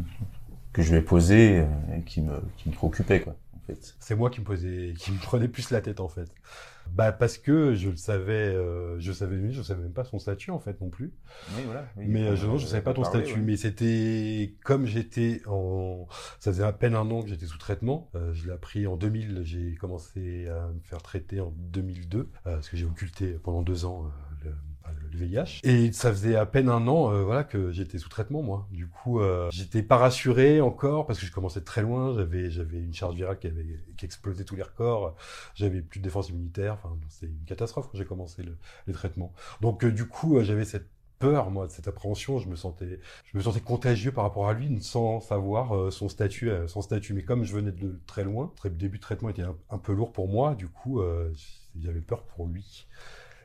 que 0.73 0.83
je 0.83 0.91
lui 0.91 0.99
ai 0.99 1.03
posé 1.03 1.61
euh, 1.61 1.97
et 1.97 2.03
qui 2.03 2.21
me, 2.23 2.41
qui 2.57 2.69
me 2.69 2.75
préoccupait, 2.75 3.21
quoi. 3.21 3.37
En 3.57 3.61
fait. 3.67 3.97
C'est 4.01 4.15
moi 4.15 4.31
qui 4.31 4.41
me 4.41 4.47
posais, 4.47 4.95
qui 4.99 5.13
me 5.13 5.19
prenait 5.19 5.49
plus 5.49 5.71
la 5.71 5.81
tête, 5.81 6.01
en 6.01 6.09
fait. 6.09 6.31
Bah 6.95 7.13
parce 7.13 7.39
que 7.39 7.75
je 7.75 7.91
le 7.91 7.97
savais, 7.97 8.33
euh, 8.33 8.99
je 8.99 9.13
savais 9.13 9.37
lui, 9.37 9.53
je 9.53 9.63
savais 9.63 9.83
même 9.83 9.93
pas 9.93 10.05
son 10.05 10.19
statut 10.19 10.51
en 10.51 10.59
fait 10.59 10.81
non 10.81 10.89
plus. 10.89 11.13
Oui, 11.57 11.63
voilà. 11.65 11.87
mais 11.97 12.25
euh, 12.25 12.37
je, 12.37 12.47
non, 12.47 12.59
je 12.59 12.67
savais 12.67 12.83
pas 12.83 12.95
ton 12.95 13.05
statut. 13.05 13.41
Mais 13.41 13.57
c'était 13.57 14.55
comme 14.65 14.87
j'étais 14.87 15.43
en, 15.47 16.09
ça 16.41 16.53
faisait 16.53 16.65
à 16.65 16.73
peine 16.73 16.95
un 16.95 17.09
an 17.11 17.23
que 17.23 17.29
j'étais 17.29 17.47
sous 17.47 17.59
traitement. 17.59 18.11
Euh, 18.17 18.33
je 18.33 18.47
l'ai 18.47 18.53
appris 18.53 18.87
en 18.87 18.97
2000. 18.97 19.43
J'ai 19.45 19.75
commencé 19.77 20.49
à 20.49 20.69
me 20.69 20.81
faire 20.83 21.01
traiter 21.03 21.41
en 21.41 21.53
2002 21.57 22.19
euh, 22.19 22.27
parce 22.43 22.69
que 22.69 22.77
j'ai 22.77 22.87
occulté 22.87 23.39
pendant 23.43 23.63
deux 23.63 23.85
ans 23.85 24.11
le, 24.45 24.53
le 25.13 25.19
VIH. 25.19 25.61
Et 25.65 25.93
ça 25.93 26.11
faisait 26.11 26.37
à 26.37 26.47
peine 26.47 26.69
un 26.69 26.87
an, 26.89 27.13
euh, 27.13 27.23
voilà, 27.23 27.45
que 27.45 27.71
j'étais 27.73 27.99
sous 27.99 28.09
traitement 28.09 28.43
moi. 28.43 28.67
Du 28.71 28.87
coup, 28.87 29.21
euh, 29.21 29.49
j'étais 29.51 29.83
pas 29.83 29.97
rassuré 29.97 30.61
encore 30.61 31.07
parce 31.07 31.19
que 31.19 31.27
je 31.27 31.33
commençais 31.33 31.63
très 31.63 31.83
loin. 31.83 32.15
J'avais 32.15 32.51
j'avais 32.51 32.79
une 32.79 32.95
charge 32.95 33.15
virale 33.15 33.39
qui 33.39 33.47
avait 33.47 33.67
qui 33.97 34.05
explosait 34.05 34.45
tous 34.45 34.57
les 34.57 34.63
records. 34.63 35.15
J'avais 35.55 35.83
plus 35.83 36.01
de 36.01 36.05
défense 36.05 36.31
immunitaire. 36.31 36.75
Enfin, 36.75 36.97
c'était 37.09 37.33
une 37.33 37.45
catastrophe 37.47 37.89
quand 37.91 37.99
j'ai 37.99 38.05
commencé 38.05 38.43
le, 38.43 38.57
les 38.87 38.93
traitements. 38.93 39.33
Donc 39.61 39.85
euh, 39.85 39.93
du 39.93 40.07
coup, 40.07 40.37
euh, 40.39 40.45
j'avais 40.45 40.65
cette 40.65 40.89
peur, 41.19 41.51
moi, 41.51 41.67
de 41.67 41.73
cette 41.73 41.89
appréhension. 41.89 42.39
Je 42.39 42.49
me 42.49 42.57
sentais, 42.57 42.99
je 43.25 43.37
me 43.37 43.43
sentais 43.43 43.61
contagieux 43.61 44.13
par 44.13 44.25
rapport 44.25 44.49
à 44.49 44.55
lui, 44.55 44.83
sans 44.83 45.21
savoir 45.21 45.77
euh, 45.77 45.91
son 45.91 46.09
statut, 46.09 46.51
son 46.67 46.83
statut. 46.83 47.15
Mais 47.15 47.23
comme 47.23 47.45
je 47.45 47.53
venais 47.55 47.73
de 47.73 48.01
très 48.07 48.25
loin, 48.25 48.53
le 48.65 48.71
début 48.71 48.99
de 48.99 49.03
traitement 49.03 49.29
était 49.29 49.43
un, 49.43 49.57
un 49.71 49.79
peu 49.79 49.93
lourd 49.93 50.13
pour 50.13 50.29
moi. 50.29 50.55
Du 50.55 50.69
coup, 50.69 51.03
j'avais 51.79 52.01
peur 52.01 52.25
pour 52.25 52.47
lui. 52.47 52.87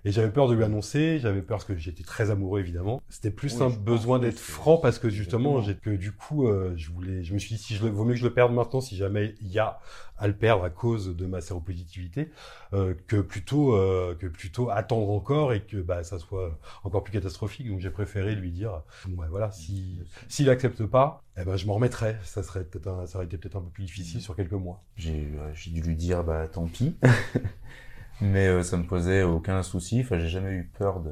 Et 0.06 0.12
j'avais 0.12 0.30
peur 0.30 0.48
de 0.48 0.54
lui 0.54 0.64
annoncer, 0.64 1.18
j'avais 1.18 1.42
peur 1.42 1.58
parce 1.58 1.66
que 1.66 1.76
j'étais 1.76 2.04
très 2.04 2.30
amoureux 2.30 2.60
évidemment. 2.60 3.02
C'était 3.10 3.32
plus 3.32 3.56
Oui, 3.56 3.64
un 3.64 3.70
besoin 3.70 4.20
d'être 4.20 4.38
franc 4.38 4.78
parce 4.78 5.00
que 5.00 5.10
justement, 5.10 5.62
j'ai 5.62 5.74
que 5.74 5.90
du 5.90 6.12
coup, 6.12 6.48
euh, 6.48 6.74
je 6.78 6.92
voulais, 6.92 7.24
je 7.24 7.34
me 7.34 7.40
suis 7.40 7.56
dit 7.56 7.62
si 7.62 7.76
je 7.76 7.84
le, 7.84 7.90
vaut 7.90 8.06
mieux 8.06 8.14
que 8.14 8.20
je 8.20 8.24
le 8.24 8.34
perde 8.34 8.54
maintenant 8.54 8.82
si 8.82 8.96
jamais 8.96 9.34
il 9.42 9.48
y 9.48 9.58
a 9.58 9.80
à 10.18 10.28
le 10.28 10.36
perdre 10.36 10.64
à 10.64 10.70
cause 10.70 11.16
de 11.18 11.26
ma 11.26 11.42
séropositivité, 11.42 12.30
euh, 12.74 12.94
que 13.08 13.18
plutôt 13.18 13.76
euh, 13.76 14.16
que 14.16 14.28
plutôt 14.28 14.70
attendre 14.70 15.10
encore 15.10 15.54
et 15.54 15.62
que 15.62 15.78
bah 15.78 16.04
ça 16.04 16.20
soit 16.20 16.58
encore 16.84 17.04
plus 17.04 17.12
catastrophique. 17.12 17.68
Donc 17.68 17.80
j'ai 17.80 17.90
préféré 17.90 18.36
lui 18.36 18.52
dire, 18.52 18.84
bon, 19.08 19.18
bah, 19.18 19.28
voilà, 19.28 19.52
si 19.52 20.00
s'il 20.30 20.52
accepte 20.52 20.86
pas, 20.86 21.24
eh 21.36 21.44
ben 21.44 21.56
je 21.56 21.66
m'en 21.66 21.74
remettrai. 21.74 22.16
Ça 22.24 22.44
serait 22.44 22.64
peut-être 22.64 23.08
ça 23.08 23.18
aurait 23.18 23.26
été 23.26 23.40
peut-être 23.40 23.56
un 23.56 23.62
peu 23.62 23.72
plus 23.72 23.86
difficile 23.86 24.22
sur 24.22 24.36
quelques 24.36 24.54
mois. 24.54 24.84
J'ai 24.98 25.32
j'ai 25.56 25.72
dû 25.72 25.82
lui 25.82 25.96
dire 25.96 26.24
bah 26.24 26.48
tant 26.48 26.68
pis, 26.68 26.96
mais 28.22 28.48
euh, 28.48 28.64
ça 28.64 28.78
me 28.78 28.86
posait 28.86 29.24
aucun 29.24 29.64
souci. 29.64 30.02
Enfin, 30.02 30.20
j'ai 30.20 30.30
jamais 30.30 30.52
eu 30.52 30.64
peur 30.78 31.04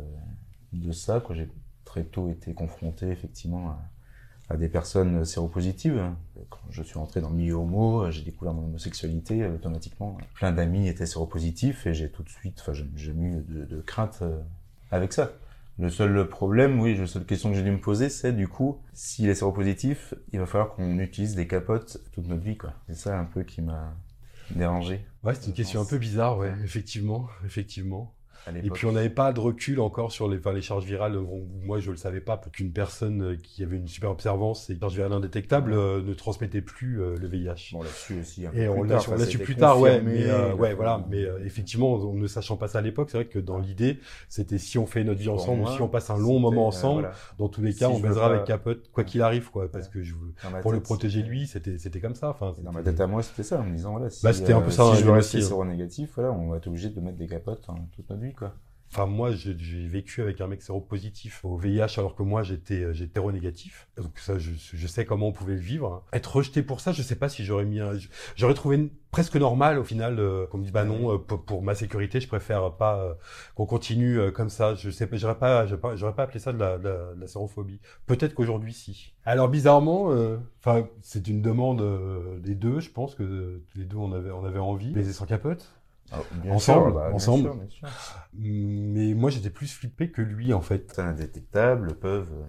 de 0.71 0.91
ça. 0.91 1.19
Quoi, 1.19 1.35
j'ai 1.35 1.50
très 1.94 2.03
tôt 2.03 2.29
été 2.29 2.53
confronté 2.55 3.09
effectivement 3.09 3.77
à, 4.50 4.57
des 4.57 4.67
personnes 4.67 5.25
séropositives. 5.25 6.03
Quand 6.50 6.59
je 6.69 6.83
suis 6.83 6.97
rentré 6.97 7.21
dans 7.21 7.29
le 7.29 7.35
milieu 7.35 7.53
homo, 7.53 8.09
j'ai 8.11 8.23
découvert 8.23 8.53
mon 8.53 8.65
homosexualité 8.65 9.45
automatiquement. 9.47 10.17
Plein 10.35 10.51
d'amis 10.51 10.88
étaient 10.88 11.05
séropositifs 11.05 11.88
et 11.88 11.94
j'ai 11.94 12.09
tout 12.09 12.23
de 12.23 12.29
suite, 12.29 12.59
enfin, 12.59 12.73
j'ai 12.73 12.88
j'ai 12.95 13.11
eu 13.11 13.44
de, 13.47 13.65
de 13.65 13.81
crainte 13.81 14.19
euh, 14.21 14.41
avec 14.91 15.13
ça. 15.13 15.31
Le 15.79 15.89
seul 15.89 16.27
problème, 16.29 16.79
oui, 16.79 16.95
la 16.95 17.07
seule 17.07 17.25
question 17.25 17.50
que 17.50 17.55
j'ai 17.55 17.63
dû 17.63 17.71
me 17.71 17.79
poser, 17.79 18.09
c'est 18.09 18.31
du 18.31 18.47
coup, 18.47 18.79
s'il 18.94 19.29
est 19.29 19.35
séropositif, 19.35 20.13
il 20.31 20.39
va 20.39 20.45
falloir 20.45 20.75
qu'on 20.75 21.00
utilise 21.00 21.35
des 21.35 21.47
capotes 21.47 21.97
toute 22.11 22.27
notre 22.27 22.44
vie, 22.44 22.57
quoi. 22.57 22.73
C'est 22.88 22.95
ça 22.95 23.19
un 23.19 23.25
peu 23.25 23.41
qui 23.44 23.61
m'a 23.61 23.95
dérangé 24.51 25.05
Ouais, 25.23 25.33
c'est 25.35 25.47
une 25.47 25.53
question 25.53 25.81
un 25.81 25.85
peu 25.85 25.97
bizarre, 25.97 26.37
ouais, 26.37 26.53
effectivement, 26.63 27.29
effectivement. 27.45 28.13
Et 28.63 28.69
puis 28.69 28.85
on 28.85 28.91
n'avait 28.93 29.09
pas 29.09 29.31
de 29.33 29.39
recul 29.39 29.79
encore 29.79 30.11
sur 30.11 30.27
les, 30.27 30.37
enfin, 30.37 30.53
les 30.53 30.61
charges 30.61 30.85
virales. 30.85 31.17
Moi, 31.63 31.79
je 31.79 31.91
le 31.91 31.97
savais 31.97 32.21
pas 32.21 32.39
qu'une 32.51 32.71
personne 32.71 33.21
euh, 33.21 33.35
qui 33.41 33.63
avait 33.63 33.77
une 33.77 33.87
super 33.87 34.11
observance 34.11 34.69
et 34.69 34.73
une 34.73 34.79
charge 34.79 34.95
virale 34.95 35.13
indétectable 35.13 35.73
euh, 35.73 36.01
ne 36.01 36.13
transmettait 36.13 36.61
plus 36.61 37.01
euh, 37.01 37.15
le 37.17 37.27
VIH. 37.27 37.71
Bon, 37.73 37.79
on 37.79 37.83
l'a 37.83 37.89
su 37.89 38.19
aussi 38.19 38.45
un 38.45 38.51
peu 38.51 38.57
Et 38.57 38.67
on 38.67 38.81
plus 38.81 38.89
l'a 38.89 38.95
tard, 38.99 39.19
su, 39.27 39.39
plus 39.39 39.55
tard, 39.55 39.79
ouais. 39.79 40.01
Mais 40.01 40.25
euh, 40.25 40.53
ouais, 40.55 40.73
voilà. 40.73 41.05
Mais 41.09 41.23
effectivement, 41.45 41.93
en 41.93 42.13
ne 42.13 42.27
sachant 42.27 42.57
pas 42.57 42.67
ça 42.67 42.79
à 42.79 42.81
l'époque, 42.81 43.09
c'est 43.09 43.17
vrai 43.17 43.25
que 43.27 43.39
dans 43.39 43.57
l'idée, 43.59 43.99
c'était 44.29 44.57
si 44.57 44.77
on 44.77 44.85
fait 44.85 45.03
notre 45.03 45.19
vie 45.19 45.29
ensemble, 45.29 45.61
moi, 45.61 45.71
ou 45.71 45.75
si 45.75 45.81
on 45.81 45.87
passe 45.87 46.09
un 46.09 46.17
long 46.17 46.39
moment 46.39 46.67
ensemble, 46.67 47.01
voilà. 47.01 47.15
dans 47.37 47.49
tous 47.49 47.61
les 47.61 47.71
Si 47.71 47.79
cas, 47.79 47.89
on 47.89 47.99
baisera 47.99 48.27
pas- 48.29 48.35
avec 48.35 48.45
capote, 48.45 48.89
quoi 48.91 49.03
qu'il 49.03 49.21
arrive, 49.21 49.49
quoi. 49.51 49.71
Parce 49.71 49.87
que 49.87 50.01
je, 50.03 50.13
pour 50.61 50.71
le 50.71 50.79
protéger 50.81 51.21
lui, 51.21 51.47
c'était, 51.47 51.77
c'était 51.77 51.99
comme 51.99 52.15
ça. 52.15 52.29
Enfin, 52.29 52.53
Dans 52.61 52.71
ma 52.71 52.81
tête 52.83 52.99
à 52.99 53.07
moi, 53.07 53.23
c'était 53.23 53.43
ça, 53.43 53.59
en 53.59 53.63
me 53.63 53.75
disant, 53.75 53.91
voilà, 53.91 54.09
si, 54.09 54.23
Bah, 54.23 54.33
c'était 54.33 54.53
un 54.53 54.61
peu 54.61 54.71
ça, 54.71 54.83
si 54.85 54.91
hein, 54.91 54.95
je 54.95 55.05
veux 55.05 55.11
rester 55.11 55.37
hein. 55.37 55.41
séronégatif, 55.41 56.12
voilà, 56.15 56.31
on 56.31 56.50
va 56.50 56.57
être 56.57 56.67
obligé 56.67 56.89
de 56.89 57.00
mettre 57.00 57.17
des 57.17 57.27
capotes 57.27 57.63
hein, 57.69 57.75
toute 57.95 58.09
notre 58.09 58.21
vie, 58.21 58.32
quoi. 58.33 58.53
Enfin, 58.91 59.07
moi, 59.07 59.31
j'ai 59.31 59.55
vécu 59.87 60.21
avec 60.21 60.39
un 60.39 60.45
mec 60.45 60.61
séropositif 60.61 61.43
au 61.43 61.57
VIH, 61.57 61.95
alors 61.97 62.13
que 62.13 62.21
moi, 62.21 62.43
j'étais 62.43 62.83
euh, 62.83 62.93
j'étais 62.93 63.13
séronégatif. 63.15 63.87
Donc 63.97 64.19
ça, 64.19 64.37
je, 64.37 64.51
je 64.55 64.87
sais 64.87 65.03
comment 65.03 65.29
on 65.29 65.31
pouvait 65.31 65.55
le 65.55 65.59
vivre. 65.61 66.05
Être 66.13 66.35
rejeté 66.35 66.61
pour 66.61 66.79
ça, 66.79 66.91
je 66.91 67.01
sais 67.01 67.15
pas 67.15 67.27
si 67.27 67.43
j'aurais 67.43 67.65
mis 67.65 67.79
un... 67.79 67.93
J'aurais 68.35 68.53
trouvé 68.53 68.75
une- 68.75 68.91
presque 69.09 69.35
normal, 69.35 69.79
au 69.79 69.83
final, 69.83 70.19
euh, 70.19 70.45
qu'on 70.45 70.59
me 70.59 70.63
dise, 70.63 70.71
bah 70.71 70.85
non, 70.85 71.11
euh, 71.11 71.17
pour, 71.17 71.43
pour 71.43 71.63
ma 71.63 71.73
sécurité, 71.73 72.19
je 72.21 72.27
préfère 72.27 72.71
pas 72.77 72.99
euh, 72.99 73.13
qu'on 73.55 73.65
continue 73.65 74.19
euh, 74.19 74.29
comme 74.29 74.49
ça. 74.49 74.75
Je 74.75 74.91
sais 74.91 75.07
pas, 75.07 75.17
j'aurais 75.17 75.39
pas, 75.39 75.65
pas, 75.65 75.95
pas 76.11 76.23
appelé 76.23 76.39
ça 76.39 76.53
de 76.53 76.59
la, 76.59 76.77
de 76.77 77.25
sérophobie. 77.25 77.79
Peut-être 78.05 78.35
qu'aujourd'hui, 78.35 78.73
si. 78.73 79.15
Alors, 79.25 79.49
bizarrement, 79.49 80.11
euh, 80.11 80.37
enfin, 80.59 80.87
c'est 81.01 81.27
une 81.27 81.41
demande 81.41 81.81
euh, 81.81 82.37
des 82.41 82.53
deux, 82.53 82.79
je 82.79 82.91
pense 82.91 83.15
que 83.15 83.23
euh, 83.23 83.63
les 83.73 83.85
deux, 83.85 83.97
on 83.97 84.11
avait, 84.13 84.29
on 84.29 84.45
avait 84.45 84.59
envie. 84.59 84.91
Baiser 84.91 85.13
sans 85.13 85.25
capote. 85.25 85.73
Ah, 86.12 86.19
bien 86.43 86.53
Ensemble, 86.53 86.86
sûr, 86.86 86.93
bah, 86.93 87.05
bien 87.07 87.15
ensemble. 87.15 87.43
sûr, 87.43 87.55
bien 87.55 87.69
sûr. 87.69 87.88
Mais 88.36 89.13
moi, 89.13 89.29
j'étais 89.29 89.50
plus 89.50 89.72
flippé 89.74 90.12
que 90.12 90.22
lui, 90.22 90.53
en 90.53 90.62
fait. 90.62 90.86
Certains 90.88 91.10
indétectables 91.10 91.95
peuvent 91.95 92.31
euh, 92.33 92.43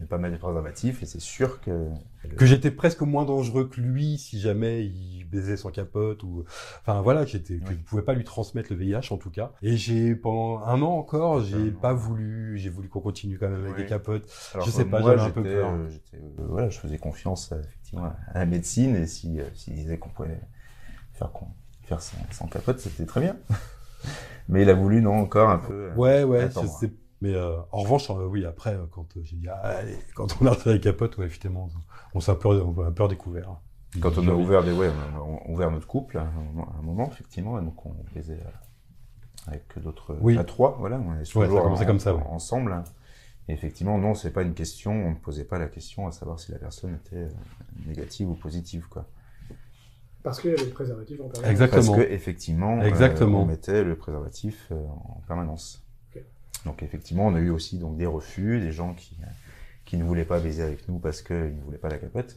ne 0.00 0.06
pas 0.06 0.18
mettre 0.18 0.34
de 0.34 0.40
préservatif 0.40 1.02
et 1.02 1.06
c'est 1.06 1.20
sûr 1.20 1.60
que 1.60 1.88
que 2.36 2.46
j'étais 2.46 2.70
presque 2.70 3.00
moins 3.02 3.24
dangereux 3.24 3.68
que 3.68 3.80
lui 3.80 4.16
si 4.16 4.38
jamais 4.40 4.84
il 4.86 5.24
baisait 5.24 5.56
sans 5.56 5.70
capote 5.72 6.22
ou 6.22 6.44
enfin 6.80 7.00
voilà 7.02 7.24
que 7.24 7.30
j'étais 7.32 7.58
que 7.58 7.70
Oui. 7.70 7.76
je 7.76 7.84
pouvais 7.84 8.02
pas 8.02 8.14
lui 8.14 8.22
transmettre 8.24 8.72
le 8.72 8.78
VIH 8.78 9.12
en 9.12 9.16
tout 9.16 9.30
cas 9.30 9.50
et 9.60 9.76
j'ai 9.76 10.14
pendant 10.14 10.60
un 10.64 10.80
an 10.82 10.92
encore 10.92 11.42
j'ai 11.42 11.70
pas 11.72 11.92
voulu 11.92 12.56
j'ai 12.58 12.70
voulu 12.70 12.88
qu'on 12.88 13.00
continue 13.00 13.38
quand 13.38 13.48
même 13.48 13.60
avec 13.64 13.76
Oui. 13.76 13.82
des 13.82 13.88
capotes 13.88 14.30
Alors 14.54 14.66
Je 14.66 14.70
sais 14.70 14.84
pas, 14.84 15.00
moi, 15.00 15.16
j'avais 15.16 15.22
un 15.22 15.30
peu 15.30 15.42
peur. 15.42 15.70
euh, 15.70 15.88
euh, 16.14 16.18
voilà, 16.48 16.68
je 16.68 16.78
faisais 16.78 16.98
confiance 16.98 17.50
euh, 17.52 17.60
effectivement 17.60 18.04
à 18.28 18.38
la 18.38 18.46
médecine 18.46 18.94
et 18.96 19.06
si 19.08 19.40
euh, 19.40 19.44
s'il 19.54 19.74
disait 19.74 19.98
qu'on 19.98 20.10
pouvait 20.10 20.40
faire 21.14 21.32
qu'on- 21.32 21.48
faire 21.96 22.00
sans, 22.02 22.16
sans 22.32 22.46
capote, 22.46 22.78
c'était 22.80 23.06
très 23.06 23.20
bien. 23.20 23.36
Mais 24.48 24.62
il 24.62 24.70
a 24.70 24.74
voulu 24.74 25.00
non 25.02 25.14
encore 25.20 25.50
un 25.50 25.58
peu. 25.58 25.72
euh, 25.90 25.94
ouais 25.94 26.24
ouais 26.24 26.48
mais 27.20 27.34
euh, 27.34 27.56
en 27.70 27.82
revanche 27.82 28.10
euh, 28.10 28.26
oui 28.26 28.44
après 28.44 28.74
euh, 28.74 28.84
quand 28.90 29.06
j'ai 29.22 29.36
dit 29.36 29.46
ah, 29.48 29.60
allez, 29.78 29.96
quand 30.16 30.26
on 30.40 30.46
a 30.46 30.54
fait 30.54 30.72
les 30.74 30.80
capotes 30.80 31.16
ouais 31.18 31.26
effectivement 31.26 31.70
on 32.14 32.18
s'est 32.20 32.32
un 32.32 32.34
peu 32.34 32.48
on 32.48 32.82
a 32.82 32.88
un 32.88 32.90
peu 32.90 33.06
découvert 33.06 33.60
Quand 34.00 34.18
on 34.18 34.26
a 34.26 34.32
ouvert 34.32 34.64
des, 34.64 34.72
ouais, 34.72 34.90
on 35.20 35.36
a- 35.36 35.48
ouvert 35.48 35.70
notre 35.70 35.86
couple 35.86 36.18
à 36.18 36.22
un 36.22 36.30
moment, 36.32 36.68
à 36.74 36.78
un 36.80 36.82
moment, 36.82 37.08
effectivement, 37.12 37.60
et 37.60 37.62
donc 37.62 37.86
on 37.86 37.94
faisait 38.12 38.40
avec 39.46 39.62
d'autres 39.78 40.16
Oui. 40.20 40.36
à 40.38 40.42
trois, 40.44 40.76
voilà, 40.80 40.98
on 40.98 41.14
est 41.14 41.36
Ouais, 41.36 41.46
toujours 41.46 41.76
ça 41.76 41.84
en- 41.84 41.86
comme 41.86 42.00
ça, 42.00 42.14
ouais. 42.14 42.22
ensemble. 42.28 42.72
hein. 42.72 42.84
Et 43.48 43.52
effectivement, 43.52 43.98
non, 43.98 44.14
c'est 44.14 44.30
pas 44.32 44.42
une 44.42 44.54
question, 44.54 44.92
on 44.92 45.10
ne 45.10 45.16
posait 45.16 45.44
pas 45.44 45.58
la 45.58 45.66
question 45.68 46.06
à 46.08 46.12
savoir 46.12 46.40
si 46.40 46.50
la 46.52 46.58
personne 46.58 46.94
était 46.94 47.28
négative 47.86 48.30
ou 48.30 48.34
positive, 48.34 48.88
quoi. 48.88 49.06
Parce 50.22 50.40
qu'il 50.40 50.50
y 50.50 50.54
avait 50.54 50.64
le 50.64 50.70
préservatif 50.70 51.20
en 51.20 51.28
permanence. 51.28 51.50
Exactement. 51.50 51.94
Parce 51.94 52.06
que 52.06 52.12
effectivement, 52.12 52.78
euh, 52.78 52.80
on 53.42 53.46
mettait 53.46 53.84
le 53.84 53.96
préservatif 53.96 54.68
euh, 54.70 54.76
en 54.76 55.20
permanence. 55.26 55.84
Donc 56.64 56.82
effectivement, 56.82 57.26
on 57.26 57.34
a 57.34 57.40
eu 57.40 57.50
aussi 57.50 57.78
donc 57.78 57.96
des 57.96 58.06
refus, 58.06 58.60
des 58.60 58.72
gens 58.72 58.94
qui 58.94 59.16
qui 59.84 59.96
ne 59.96 60.04
voulaient 60.04 60.24
pas 60.24 60.38
baiser 60.38 60.62
avec 60.62 60.88
nous 60.88 61.00
parce 61.00 61.22
qu'ils 61.22 61.56
ne 61.56 61.60
voulaient 61.62 61.76
pas 61.76 61.88
la 61.88 61.98
capote. 61.98 62.36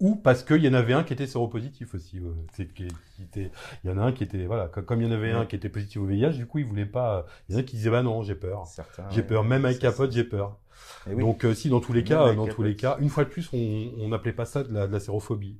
Ou 0.00 0.14
parce 0.14 0.44
qu'il 0.44 0.64
y 0.64 0.68
en 0.68 0.74
avait 0.74 0.92
un 0.92 1.02
qui 1.02 1.12
était 1.12 1.26
séropositif 1.26 1.94
aussi. 1.94 2.18
euh, 2.20 2.32
c'est 2.54 2.72
qui- 2.72 2.86
qui 3.16 3.22
était- 3.22 3.50
il 3.84 3.90
y 3.90 3.92
en 3.92 3.98
a 3.98 4.02
un 4.02 4.12
qui 4.12 4.22
était 4.24 4.46
voilà, 4.46 4.68
co- 4.68 4.82
comme 4.82 5.02
il 5.02 5.08
y 5.08 5.10
en 5.10 5.12
avait 5.14 5.32
un 5.32 5.44
qui 5.44 5.56
était 5.56 5.68
positif 5.68 6.00
au 6.00 6.06
VIH, 6.06 6.36
du 6.36 6.46
coup 6.46 6.58
il 6.58 6.64
voulait 6.64 6.86
pas. 6.86 7.26
Il 7.48 7.54
y 7.54 7.58
en 7.58 7.60
a 7.60 7.64
qui 7.64 7.76
disaient 7.76 7.90
bah 7.90 8.02
non, 8.02 8.22
j'ai 8.22 8.36
peur. 8.36 8.64
J'ai 9.10 9.20
ouais, 9.20 9.26
peur, 9.26 9.44
même 9.44 9.64
avec 9.64 9.78
capote, 9.80 10.12
j'ai 10.12 10.24
peur. 10.24 10.56
Eh 11.08 11.14
oui. 11.14 11.20
Donc 11.20 11.44
euh, 11.44 11.54
si 11.54 11.68
dans 11.68 11.80
tous 11.80 11.92
les 11.92 12.04
cas, 12.04 12.34
dans 12.34 12.46
tous 12.46 12.62
les 12.62 12.76
cas, 12.76 12.96
une 13.00 13.08
fois 13.08 13.24
de 13.24 13.28
plus, 13.28 13.50
on 13.52 14.08
n'appelait 14.08 14.32
pas 14.32 14.44
ça 14.44 14.62
de 14.62 14.72
la, 14.72 14.86
de 14.86 14.92
la 14.92 15.00
sérophobie. 15.00 15.58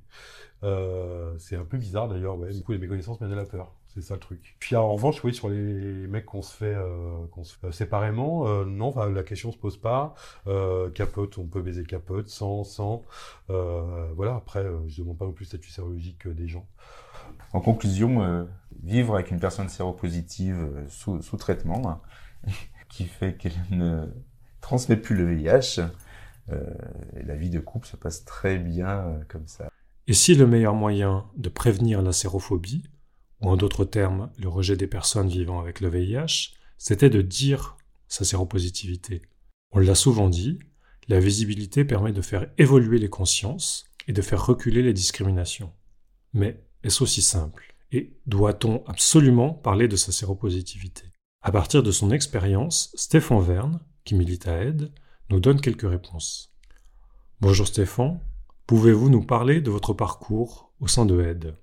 Euh, 0.65 1.35
c'est 1.39 1.57
un 1.57 1.65
peu 1.65 1.79
bizarre 1.79 2.09
d'ailleurs. 2.09 2.39
Ouais. 2.39 2.53
Du 2.53 2.63
coup, 2.63 2.73
les 2.73 2.79
méconnaissances 2.79 3.21
mènent 3.21 3.33
à 3.33 3.37
la 3.37 3.45
peur. 3.45 3.73
C'est 3.95 4.03
ça 4.03 4.15
le 4.15 4.21
truc. 4.21 4.57
Puis 4.61 4.77
en 4.77 4.93
revanche, 4.93 5.25
oui, 5.25 5.35
sur 5.35 5.49
les 5.49 6.07
mecs 6.07 6.27
qu'on 6.27 6.43
se 6.43 6.55
fait, 6.55 6.75
euh, 6.75 7.27
qu'on 7.33 7.43
se 7.43 7.57
fait 7.57 7.73
séparément, 7.73 8.47
euh, 8.47 8.65
non, 8.65 8.89
enfin, 8.89 9.09
la 9.09 9.23
question 9.23 9.51
se 9.51 9.57
pose 9.57 9.77
pas. 9.79 10.15
Euh, 10.47 10.91
capote, 10.91 11.39
on 11.39 11.47
peut 11.47 11.63
baiser 11.63 11.85
capote, 11.85 12.29
sans, 12.29 12.65
sans. 12.65 13.05
Euh, 13.51 14.09
voilà. 14.15 14.35
Après, 14.37 14.61
euh, 14.61 14.79
je 14.89 15.03
demande 15.03 15.17
pas 15.17 15.25
non 15.25 15.33
plus 15.33 15.45
le 15.45 15.49
statut 15.49 15.71
sérologique 15.71 16.27
euh, 16.27 16.35
des 16.35 16.49
gens. 16.49 16.67
En 17.53 17.61
conclusion, 17.61 18.23
euh, 18.23 18.45
vivre 18.83 19.15
avec 19.15 19.31
une 19.31 19.41
personne 19.41 19.69
séropositive 19.69 20.59
euh, 20.59 20.89
sous, 20.89 21.23
sous 21.23 21.37
traitement, 21.37 21.83
hein, 21.89 22.01
qui 22.89 23.05
fait 23.05 23.37
qu'elle 23.37 23.53
ne 23.71 24.07
transmet 24.61 24.97
plus 24.97 25.17
le 25.17 25.35
VIH, 25.35 25.81
euh, 26.50 26.65
et 27.17 27.23
la 27.23 27.37
vie 27.37 27.50
de 27.50 27.61
couple 27.61 27.87
se 27.87 27.97
passe 27.97 28.25
très 28.25 28.59
bien 28.59 28.88
euh, 28.88 29.19
comme 29.29 29.47
ça. 29.47 29.69
Et 30.07 30.15
si 30.15 30.35
le 30.35 30.47
meilleur 30.47 30.75
moyen 30.75 31.27
de 31.37 31.49
prévenir 31.49 32.00
la 32.03 32.12
sérophobie, 32.12 32.85
ou 33.41 33.49
en 33.49 33.57
d'autres 33.57 33.85
termes 33.85 34.31
le 34.38 34.49
rejet 34.49 34.77
des 34.77 34.87
personnes 34.87 35.29
vivant 35.29 35.61
avec 35.61 35.81
le 35.81 35.88
VIH, 35.88 36.55
c'était 36.79 37.11
de 37.11 37.23
dire 37.23 37.77
sa 38.09 38.25
séropositivité 38.25 39.23
On 39.73 39.79
l'a 39.79 39.95
souvent 39.95 40.29
dit, 40.29 40.59
la 41.09 41.21
visibilité 41.21 41.85
permet 41.85 42.12
de 42.12 42.23
faire 42.23 42.47
évoluer 42.57 42.99
les 42.99 43.11
consciences 43.11 43.85
et 44.07 44.12
de 44.12 44.23
faire 44.23 44.45
reculer 44.45 44.83
les 44.83 44.93
discriminations. 44.95 45.73
Mais 46.33 46.62
est-ce 46.83 47.03
aussi 47.03 47.23
simple? 47.23 47.75
Et 47.93 48.19
doit-on 48.27 48.85
absolument 48.87 49.53
parler 49.53 49.88
de 49.88 49.97
sa 49.97 50.12
séropositivité? 50.12 51.05
À 51.43 51.53
partir 51.53 51.83
de 51.83 51.91
son 51.91 52.11
expérience, 52.11 52.91
Stéphane 52.95 53.43
Verne, 53.43 53.81
qui 54.09 54.15
milite 54.15 54.49
à 54.49 54.62
Aide, 54.62 54.91
nous 55.29 55.38
donne 55.38 55.61
quelques 55.61 55.87
réponses. 55.87 56.50
Bonjour 57.43 57.67
Stéphane, 57.67 58.19
pouvez-vous 58.67 59.11
nous 59.11 59.23
parler 59.23 59.61
de 59.61 59.71
votre 59.71 59.93
parcours 59.93 60.73
au 60.81 60.87
sein 60.87 61.05
de 61.05 61.21
Aide? 61.21 61.57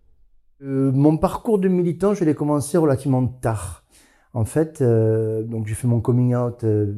Euh, 0.62 0.92
mon 0.92 1.18
parcours 1.18 1.58
de 1.58 1.68
militant, 1.68 2.14
je 2.14 2.24
l'ai 2.24 2.36
commencé 2.36 2.78
relativement 2.78 3.26
tard. 3.26 3.84
En 4.34 4.46
fait, 4.46 4.84
euh, 4.84 5.42
donc 5.42 5.66
j'ai 5.66 5.74
fait 5.74 5.88
mon 5.88 6.02
coming 6.02 6.36
out 6.36 6.64
euh, 6.66 6.94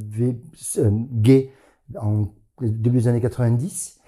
gay 1.13 1.53
en 1.97 2.27
début 2.59 2.97
des 2.97 3.07
années 3.07 3.21
90. 3.21 4.01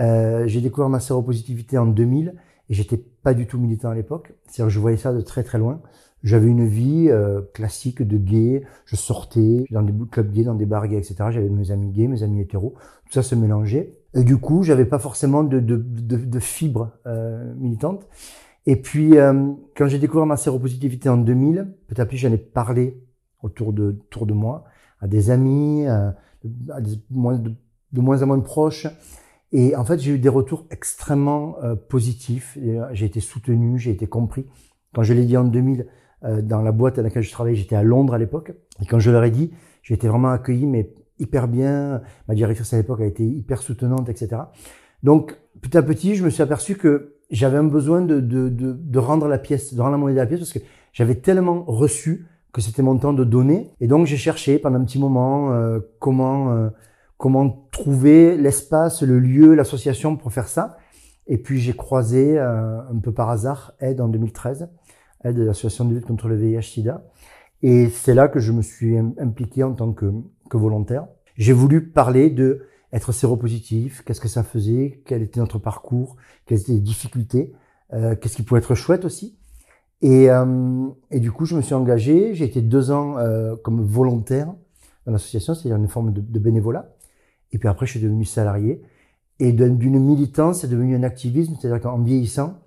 Euh, 0.00 0.46
j'ai 0.46 0.62
découvert 0.62 0.88
ma 0.88 1.00
séropositivité 1.00 1.76
en 1.76 1.84
2000 1.84 2.36
et 2.68 2.74
j'étais 2.74 2.96
pas 2.96 3.34
du 3.34 3.46
tout 3.46 3.58
militant 3.58 3.90
à 3.90 3.94
l'époque. 3.94 4.34
C'est-à-dire 4.46 4.70
je 4.70 4.80
voyais 4.80 4.96
ça 4.96 5.12
de 5.12 5.20
très 5.20 5.42
très 5.42 5.58
loin. 5.58 5.80
J'avais 6.22 6.48
une 6.48 6.66
vie 6.66 7.06
euh, 7.08 7.42
classique 7.54 8.02
de 8.02 8.16
gay. 8.16 8.64
Je 8.84 8.96
sortais 8.96 9.64
dans 9.70 9.82
des 9.82 9.92
clubs 10.10 10.32
gays, 10.32 10.44
dans 10.44 10.54
des 10.54 10.66
bars 10.66 10.88
gays, 10.88 10.98
etc. 10.98 11.14
J'avais 11.30 11.48
mes 11.48 11.70
amis 11.70 11.92
gays, 11.92 12.08
mes 12.08 12.22
amis 12.22 12.40
hétéros. 12.40 12.74
Tout 13.06 13.12
ça 13.12 13.22
se 13.22 13.34
mélangeait. 13.34 13.94
Et 14.14 14.24
du 14.24 14.38
coup, 14.38 14.62
j'avais 14.62 14.86
pas 14.86 14.98
forcément 14.98 15.44
de, 15.44 15.60
de, 15.60 15.76
de, 15.76 16.16
de 16.16 16.38
fibre 16.40 16.90
euh, 17.06 17.54
militante. 17.56 18.08
Et 18.64 18.76
puis, 18.76 19.18
euh, 19.18 19.52
quand 19.76 19.86
j'ai 19.86 19.98
découvert 19.98 20.26
ma 20.26 20.36
séropositivité 20.36 21.08
en 21.08 21.18
2000, 21.18 21.74
petit 21.86 22.00
à 22.00 22.06
petit, 22.06 22.16
j'en 22.16 22.32
ai 22.32 22.38
parlé 22.38 23.00
autour 23.42 23.72
de, 23.72 23.96
autour 24.06 24.26
de 24.26 24.32
moi, 24.32 24.64
à 25.00 25.06
des 25.06 25.30
amis, 25.30 25.86
à 25.86 26.16
des, 26.42 26.98
moins 27.10 27.38
de, 27.38 27.52
de 27.92 28.00
moins 28.00 28.22
en 28.22 28.26
moins 28.26 28.40
proches. 28.40 28.88
Et 29.52 29.76
en 29.76 29.84
fait, 29.84 29.98
j'ai 29.98 30.12
eu 30.12 30.18
des 30.18 30.28
retours 30.28 30.66
extrêmement 30.70 31.56
euh, 31.62 31.76
positifs. 31.76 32.58
Euh, 32.60 32.86
J'ai 32.92 33.06
été 33.06 33.20
soutenu, 33.20 33.78
j'ai 33.78 33.92
été 33.92 34.06
compris. 34.06 34.46
Quand 34.94 35.02
je 35.02 35.14
l'ai 35.14 35.24
dit 35.24 35.36
en 35.36 35.44
2000, 35.44 35.86
euh, 36.24 36.42
dans 36.42 36.62
la 36.62 36.72
boîte 36.72 36.98
à 36.98 37.02
laquelle 37.02 37.22
je 37.22 37.30
travaillais, 37.30 37.56
j'étais 37.56 37.76
à 37.76 37.82
Londres 37.82 38.14
à 38.14 38.18
l'époque. 38.18 38.52
Et 38.82 38.86
quand 38.86 38.98
je 38.98 39.10
leur 39.10 39.22
ai 39.24 39.30
dit, 39.30 39.52
j'ai 39.82 39.94
été 39.94 40.08
vraiment 40.08 40.30
accueilli, 40.30 40.66
mais 40.66 40.92
hyper 41.18 41.48
bien. 41.48 42.02
Ma 42.28 42.34
directrice 42.34 42.72
à 42.74 42.76
l'époque 42.76 43.00
a 43.00 43.06
été 43.06 43.24
hyper 43.24 43.62
soutenante, 43.62 44.08
etc. 44.08 44.42
Donc, 45.02 45.36
petit 45.62 45.76
à 45.76 45.82
petit, 45.82 46.16
je 46.16 46.24
me 46.24 46.30
suis 46.30 46.42
aperçu 46.42 46.76
que 46.76 47.14
j'avais 47.30 47.58
un 47.58 47.64
besoin 47.64 48.02
de, 48.02 48.20
de, 48.20 48.48
de, 48.48 48.72
de 48.72 48.98
rendre 48.98 49.28
la 49.28 49.38
pièce, 49.38 49.74
de 49.74 49.80
rendre 49.80 49.92
la 49.92 49.98
monnaie 49.98 50.14
de 50.14 50.18
la 50.18 50.26
pièce, 50.26 50.40
parce 50.40 50.52
que 50.52 50.58
j'avais 50.92 51.16
tellement 51.16 51.64
reçu 51.64 52.26
que 52.52 52.60
c'était 52.60 52.82
mon 52.82 52.96
temps 52.98 53.12
de 53.12 53.24
donner. 53.24 53.70
Et 53.80 53.86
donc, 53.86 54.06
j'ai 54.06 54.16
cherché 54.16 54.58
pendant 54.58 54.80
un 54.80 54.84
petit 54.84 54.98
moment 54.98 55.52
euh, 55.52 55.78
comment 56.00 56.70
comment 57.16 57.68
trouver 57.72 58.36
l'espace, 58.36 59.02
le 59.02 59.18
lieu, 59.18 59.54
l'association 59.54 60.16
pour 60.16 60.32
faire 60.32 60.48
ça. 60.48 60.76
Et 61.26 61.38
puis, 61.38 61.58
j'ai 61.60 61.72
croisé 61.74 62.38
euh, 62.38 62.80
un 62.80 62.98
peu 63.00 63.12
par 63.12 63.30
hasard 63.30 63.72
Aide 63.80 64.00
en 64.00 64.08
2013, 64.08 64.68
Aide, 65.24 65.38
l'association 65.38 65.84
de 65.86 65.94
lutte 65.94 66.06
contre 66.06 66.28
le 66.28 66.36
VIH/SIDA. 66.36 67.04
Et 67.62 67.88
c'est 67.88 68.14
là 68.14 68.28
que 68.28 68.38
je 68.38 68.52
me 68.52 68.62
suis 68.62 68.96
im- 68.98 69.14
impliqué 69.18 69.62
en 69.64 69.72
tant 69.72 69.92
que, 69.92 70.12
que 70.50 70.56
volontaire. 70.56 71.06
J'ai 71.36 71.52
voulu 71.52 71.88
parler 71.88 72.30
de 72.30 72.62
être 72.92 73.12
séropositif, 73.12 74.02
qu'est-ce 74.04 74.20
que 74.20 74.28
ça 74.28 74.42
faisait, 74.42 75.02
quel 75.04 75.22
était 75.22 75.40
notre 75.40 75.58
parcours, 75.58 76.16
quelles 76.46 76.60
étaient 76.60 76.72
les 76.72 76.80
difficultés, 76.80 77.52
euh, 77.92 78.14
qu'est-ce 78.14 78.36
qui 78.36 78.42
pouvait 78.42 78.60
être 78.60 78.74
chouette 78.74 79.04
aussi. 79.04 79.36
Et, 80.02 80.30
euh, 80.30 80.86
et 81.10 81.18
du 81.20 81.32
coup, 81.32 81.44
je 81.46 81.56
me 81.56 81.62
suis 81.62 81.74
engagé. 81.74 82.34
J'ai 82.34 82.44
été 82.44 82.60
deux 82.62 82.90
ans 82.90 83.18
euh, 83.18 83.56
comme 83.56 83.80
volontaire 83.82 84.52
dans 85.06 85.12
l'association, 85.12 85.54
c'est-à-dire 85.54 85.76
une 85.78 85.88
forme 85.88 86.12
de, 86.12 86.20
de 86.20 86.38
bénévolat. 86.38 86.90
Et 87.52 87.58
puis 87.58 87.68
après, 87.68 87.86
je 87.86 87.92
suis 87.92 88.00
devenu 88.00 88.24
salarié. 88.24 88.82
Et 89.38 89.52
d'une 89.52 89.98
militance, 89.98 90.60
c'est 90.60 90.68
devenu 90.68 90.96
un 90.96 91.02
activisme, 91.02 91.56
c'est-à-dire 91.60 91.80
qu'en 91.80 92.00
vieillissant, 92.00 92.58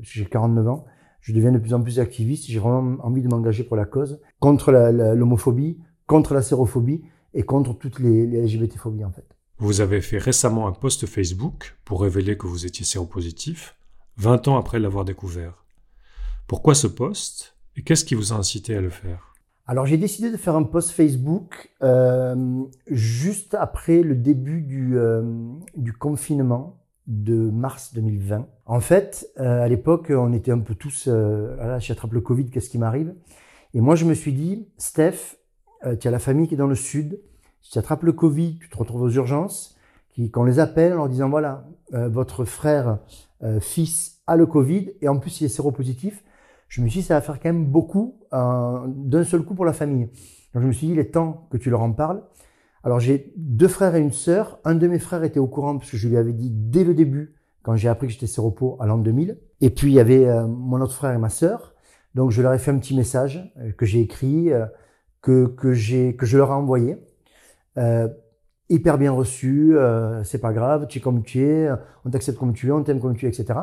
j'ai 0.00 0.24
49 0.24 0.68
ans, 0.68 0.84
je 1.20 1.32
deviens 1.32 1.52
de 1.52 1.58
plus 1.58 1.74
en 1.74 1.82
plus 1.82 2.00
activiste. 2.00 2.46
J'ai 2.46 2.58
vraiment 2.58 2.96
envie 3.04 3.22
de 3.22 3.28
m'engager 3.28 3.64
pour 3.64 3.76
la 3.76 3.84
cause, 3.84 4.20
contre 4.40 4.72
l'homophobie, 4.72 5.78
contre 6.06 6.34
la 6.34 6.42
sérophobie 6.42 7.02
et 7.34 7.42
contre 7.42 7.74
toutes 7.74 7.98
les, 7.98 8.26
les 8.26 8.42
LGBT-phobies 8.46 9.04
en 9.04 9.10
fait. 9.10 9.26
Vous 9.58 9.80
avez 9.80 10.00
fait 10.00 10.18
récemment 10.18 10.66
un 10.66 10.72
post 10.72 11.06
Facebook 11.06 11.76
pour 11.84 12.02
révéler 12.02 12.36
que 12.36 12.46
vous 12.46 12.66
étiez 12.66 12.84
séropositif, 12.84 13.76
20 14.16 14.48
ans 14.48 14.56
après 14.58 14.78
l'avoir 14.78 15.04
découvert. 15.04 15.64
Pourquoi 16.46 16.74
ce 16.74 16.86
post 16.86 17.56
et 17.76 17.82
qu'est-ce 17.82 18.04
qui 18.04 18.14
vous 18.14 18.32
a 18.32 18.36
incité 18.36 18.76
à 18.76 18.80
le 18.80 18.90
faire? 18.90 19.33
Alors 19.66 19.86
j'ai 19.86 19.96
décidé 19.96 20.30
de 20.30 20.36
faire 20.36 20.56
un 20.56 20.62
post 20.62 20.90
Facebook 20.90 21.70
euh, 21.82 22.64
juste 22.86 23.54
après 23.54 24.02
le 24.02 24.14
début 24.14 24.60
du, 24.60 24.98
euh, 24.98 25.22
confinement 25.98 26.80
de 27.06 27.34
mars 27.50 27.94
2020. 27.94 28.46
En 28.66 28.80
fait, 28.80 29.26
euh, 29.40 29.62
à 29.62 29.68
l'époque, 29.68 30.12
on 30.14 30.34
était 30.34 30.50
un 30.50 30.58
peu 30.58 30.74
tous, 30.74 31.08
voilà, 31.08 31.78
j'attrape 31.78 32.12
le 32.12 32.20
Covid, 32.20 32.50
qu'est-ce 32.50 32.68
qui 32.68 32.78
m'arrive? 32.78 33.14
Et 33.72 33.80
moi, 33.80 33.94
je 33.94 34.04
me 34.04 34.14
suis 34.14 34.32
dit, 34.32 34.68
Steph, 34.76 35.36
tu 36.00 36.08
as 36.08 36.10
la 36.10 36.18
famille 36.18 36.46
qui 36.46 36.54
est 36.54 36.58
dans 36.58 36.66
le 36.66 36.74
sud, 36.74 37.20
si 37.60 37.72
tu 37.72 37.78
attrapes 37.78 38.04
le 38.04 38.12
Covid, 38.12 38.58
tu 38.58 38.68
te 38.68 38.76
retrouves 38.76 39.02
aux 39.02 39.10
urgences, 39.10 39.76
qui, 40.10 40.30
qu'on 40.30 40.44
les 40.44 40.60
appelle 40.60 40.92
en 40.92 40.96
leur 40.96 41.08
disant, 41.08 41.28
voilà, 41.28 41.66
votre 41.90 42.44
frère, 42.44 42.98
fils 43.60 44.22
a 44.26 44.36
le 44.36 44.46
Covid, 44.46 44.92
et 45.02 45.08
en 45.08 45.18
plus 45.18 45.40
il 45.40 45.44
est 45.44 45.48
séropositif, 45.48 46.22
je 46.74 46.82
me 46.82 46.88
suis 46.88 47.00
dit, 47.00 47.06
ça 47.06 47.14
va 47.14 47.20
faire 47.20 47.38
quand 47.38 47.50
même 47.50 47.66
beaucoup 47.66 48.18
euh, 48.32 48.80
d'un 48.88 49.22
seul 49.22 49.44
coup 49.44 49.54
pour 49.54 49.64
la 49.64 49.72
famille. 49.72 50.06
Donc 50.52 50.62
je 50.64 50.66
me 50.66 50.72
suis 50.72 50.88
dit, 50.88 50.92
il 50.94 50.98
est 50.98 51.12
temps 51.12 51.46
que 51.50 51.56
tu 51.56 51.70
leur 51.70 51.82
en 51.82 51.92
parles. 51.92 52.24
Alors 52.82 52.98
j'ai 52.98 53.32
deux 53.36 53.68
frères 53.68 53.94
et 53.94 54.00
une 54.00 54.10
sœur. 54.10 54.58
Un 54.64 54.74
de 54.74 54.88
mes 54.88 54.98
frères 54.98 55.22
était 55.22 55.38
au 55.38 55.46
courant 55.46 55.78
parce 55.78 55.92
que 55.92 55.96
je 55.96 56.08
lui 56.08 56.16
avais 56.16 56.32
dit 56.32 56.50
dès 56.50 56.82
le 56.82 56.92
début, 56.92 57.36
quand 57.62 57.76
j'ai 57.76 57.88
appris 57.88 58.08
que 58.08 58.12
j'étais 58.12 58.26
séropo 58.26 58.76
à 58.80 58.86
l'an 58.86 58.98
2000. 58.98 59.38
Et 59.60 59.70
puis 59.70 59.92
il 59.92 59.94
y 59.94 60.00
avait 60.00 60.26
euh, 60.26 60.48
mon 60.48 60.80
autre 60.80 60.94
frère 60.94 61.12
et 61.12 61.18
ma 61.18 61.28
sœur. 61.28 61.76
Donc 62.16 62.32
je 62.32 62.42
leur 62.42 62.52
ai 62.52 62.58
fait 62.58 62.72
un 62.72 62.78
petit 62.78 62.96
message 62.96 63.52
euh, 63.58 63.70
que 63.70 63.86
j'ai 63.86 64.00
écrit, 64.00 64.50
que, 65.22 65.46
que, 65.46 65.74
j'ai, 65.74 66.16
que 66.16 66.26
je 66.26 66.36
leur 66.36 66.50
ai 66.50 66.54
envoyé. 66.54 66.98
Hyper 68.68 68.98
bien 68.98 69.12
reçu, 69.12 69.76
c'est 70.24 70.40
pas 70.40 70.52
grave, 70.52 70.86
tu 70.88 70.98
es 70.98 71.00
comme 71.00 71.22
tu 71.22 71.44
es, 71.44 71.68
on 72.04 72.10
t'accepte 72.10 72.38
comme 72.38 72.54
tu 72.54 72.68
es, 72.68 72.72
on 72.72 72.82
t'aime 72.82 72.98
comme 72.98 73.14
tu 73.14 73.26
es, 73.26 73.28
etc. 73.28 73.60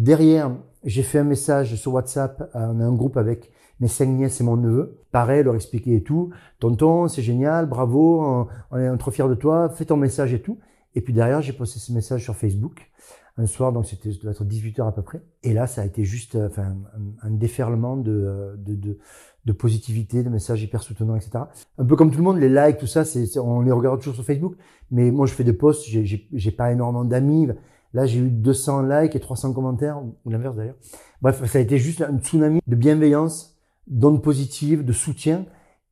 Derrière, 0.00 0.56
j'ai 0.82 1.02
fait 1.02 1.18
un 1.18 1.24
message 1.24 1.74
sur 1.74 1.92
WhatsApp, 1.92 2.50
on 2.54 2.80
a 2.80 2.84
un 2.84 2.94
groupe 2.94 3.18
avec 3.18 3.50
mes 3.80 3.86
cinq 3.86 4.06
nièces 4.06 4.40
et 4.40 4.44
mon 4.44 4.56
neveu. 4.56 4.96
Pareil, 5.12 5.42
leur 5.44 5.54
expliquer 5.54 5.96
et 5.96 6.02
tout. 6.02 6.30
Tonton, 6.58 7.06
c'est 7.06 7.20
génial, 7.20 7.66
bravo, 7.66 8.48
on, 8.70 8.78
est 8.78 8.96
trop 8.96 9.10
fiers 9.10 9.28
de 9.28 9.34
toi, 9.34 9.68
fais 9.68 9.84
ton 9.84 9.98
message 9.98 10.32
et 10.32 10.40
tout. 10.40 10.58
Et 10.94 11.02
puis 11.02 11.12
derrière, 11.12 11.42
j'ai 11.42 11.52
posté 11.52 11.78
ce 11.78 11.92
message 11.92 12.22
sur 12.22 12.34
Facebook 12.34 12.90
un 13.36 13.44
soir, 13.44 13.72
donc 13.72 13.84
c'était 13.84 14.08
doit 14.22 14.30
être 14.30 14.42
18 14.42 14.80
heures 14.80 14.86
à 14.86 14.94
peu 14.94 15.02
près. 15.02 15.20
Et 15.42 15.52
là, 15.52 15.66
ça 15.66 15.82
a 15.82 15.84
été 15.84 16.02
juste 16.02 16.34
euh, 16.34 16.48
enfin, 16.48 16.76
un, 17.22 17.30
déferlement 17.30 17.98
de, 17.98 18.10
euh, 18.10 18.56
de, 18.56 18.74
de, 18.74 18.98
de 19.44 19.52
positivité, 19.52 20.22
de 20.22 20.30
messages 20.30 20.62
hyper 20.62 20.82
soutenants, 20.82 21.16
etc. 21.16 21.44
Un 21.76 21.84
peu 21.84 21.94
comme 21.94 22.10
tout 22.10 22.18
le 22.18 22.24
monde, 22.24 22.38
les 22.38 22.48
likes, 22.48 22.78
tout 22.78 22.86
ça, 22.86 23.04
c'est, 23.04 23.38
on 23.38 23.60
les 23.60 23.70
regarde 23.70 23.98
toujours 23.98 24.14
sur 24.14 24.24
Facebook. 24.24 24.54
Mais 24.90 25.10
moi, 25.10 25.26
je 25.26 25.34
fais 25.34 25.44
des 25.44 25.52
posts, 25.52 25.86
j'ai 25.86 26.50
pas 26.50 26.72
énormément 26.72 27.04
d'amis. 27.04 27.48
Là, 27.92 28.06
j'ai 28.06 28.20
eu 28.20 28.30
200 28.30 28.82
likes 28.82 29.16
et 29.16 29.20
300 29.20 29.52
commentaires, 29.52 30.00
ou 30.02 30.30
l'inverse 30.30 30.56
d'ailleurs. 30.56 30.76
Bref, 31.22 31.44
ça 31.50 31.58
a 31.58 31.60
été 31.60 31.78
juste 31.78 32.02
un 32.02 32.18
tsunami 32.18 32.60
de 32.66 32.76
bienveillance, 32.76 33.56
d'ondes 33.86 34.22
positives, 34.22 34.84
de 34.84 34.92
soutien. 34.92 35.46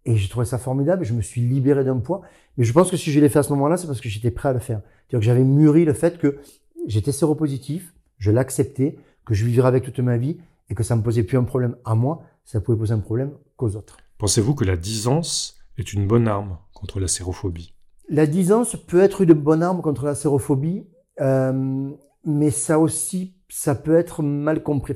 Et 0.05 0.17
j'ai 0.17 0.29
trouvé 0.29 0.47
ça 0.47 0.59
formidable. 0.59 1.05
Je 1.05 1.13
me 1.13 1.21
suis 1.21 1.41
libéré 1.41 1.85
d'un 1.85 1.99
poids. 1.99 2.23
Mais 2.57 2.65
je 2.65 2.73
pense 2.73 2.91
que 2.91 2.97
si 2.97 3.11
je 3.11 3.21
l'ai 3.21 3.29
fait 3.29 3.41
à 3.41 3.43
ce 3.43 3.51
moment-là, 3.51 3.77
c'est 3.77 3.87
parce 3.87 4.01
que 4.01 4.09
j'étais 4.09 4.31
prêt 4.31 4.49
à 4.49 4.53
le 4.53 4.59
faire. 4.59 4.81
C'est-à-dire 4.81 5.21
que 5.21 5.25
j'avais 5.25 5.45
mûri 5.45 5.85
le 5.85 5.93
fait 5.93 6.19
que 6.19 6.39
j'étais 6.87 7.13
séropositif, 7.13 7.95
je 8.19 8.31
l'acceptais, 8.31 8.97
que 9.25 9.35
je 9.35 9.45
vivrais 9.45 9.69
avec 9.69 9.85
toute 9.85 9.99
ma 9.99 10.17
vie 10.17 10.39
et 10.71 10.75
que 10.75 10.83
ça 10.83 10.97
me 10.97 11.03
posait 11.03 11.23
plus 11.23 11.37
un 11.37 11.45
problème 11.45 11.77
à 11.85 11.95
moi, 11.95 12.23
ça 12.45 12.61
pouvait 12.61 12.79
poser 12.79 12.95
un 12.95 13.01
problème 13.01 13.33
qu'aux 13.57 13.77
autres. 13.77 13.99
Pensez-vous 14.19 14.55
que 14.55 14.65
la 14.65 14.77
disance 14.77 15.57
est 15.77 15.93
une 15.93 16.07
bonne 16.07 16.29
arme 16.29 16.59
contre 16.73 17.01
la 17.01 17.09
sérophobie? 17.09 17.75
La 18.09 18.27
disance 18.27 18.75
peut 18.75 19.01
être 19.01 19.21
une 19.21 19.35
bonne 19.35 19.63
arme 19.63 19.83
contre 19.83 20.07
la 20.07 20.15
sérophobie, 20.15 20.87
euh, 21.21 21.91
mais 22.25 22.51
ça 22.51 22.79
aussi, 22.79 23.35
ça 23.49 23.75
peut 23.75 23.97
être 23.97 24.23
mal 24.23 24.63
compris. 24.63 24.95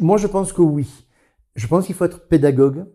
Moi, 0.00 0.16
je 0.16 0.26
pense 0.26 0.52
que 0.52 0.62
oui. 0.62 1.06
Je 1.54 1.66
pense 1.66 1.86
qu'il 1.86 1.94
faut 1.94 2.04
être 2.04 2.28
pédagogue, 2.28 2.86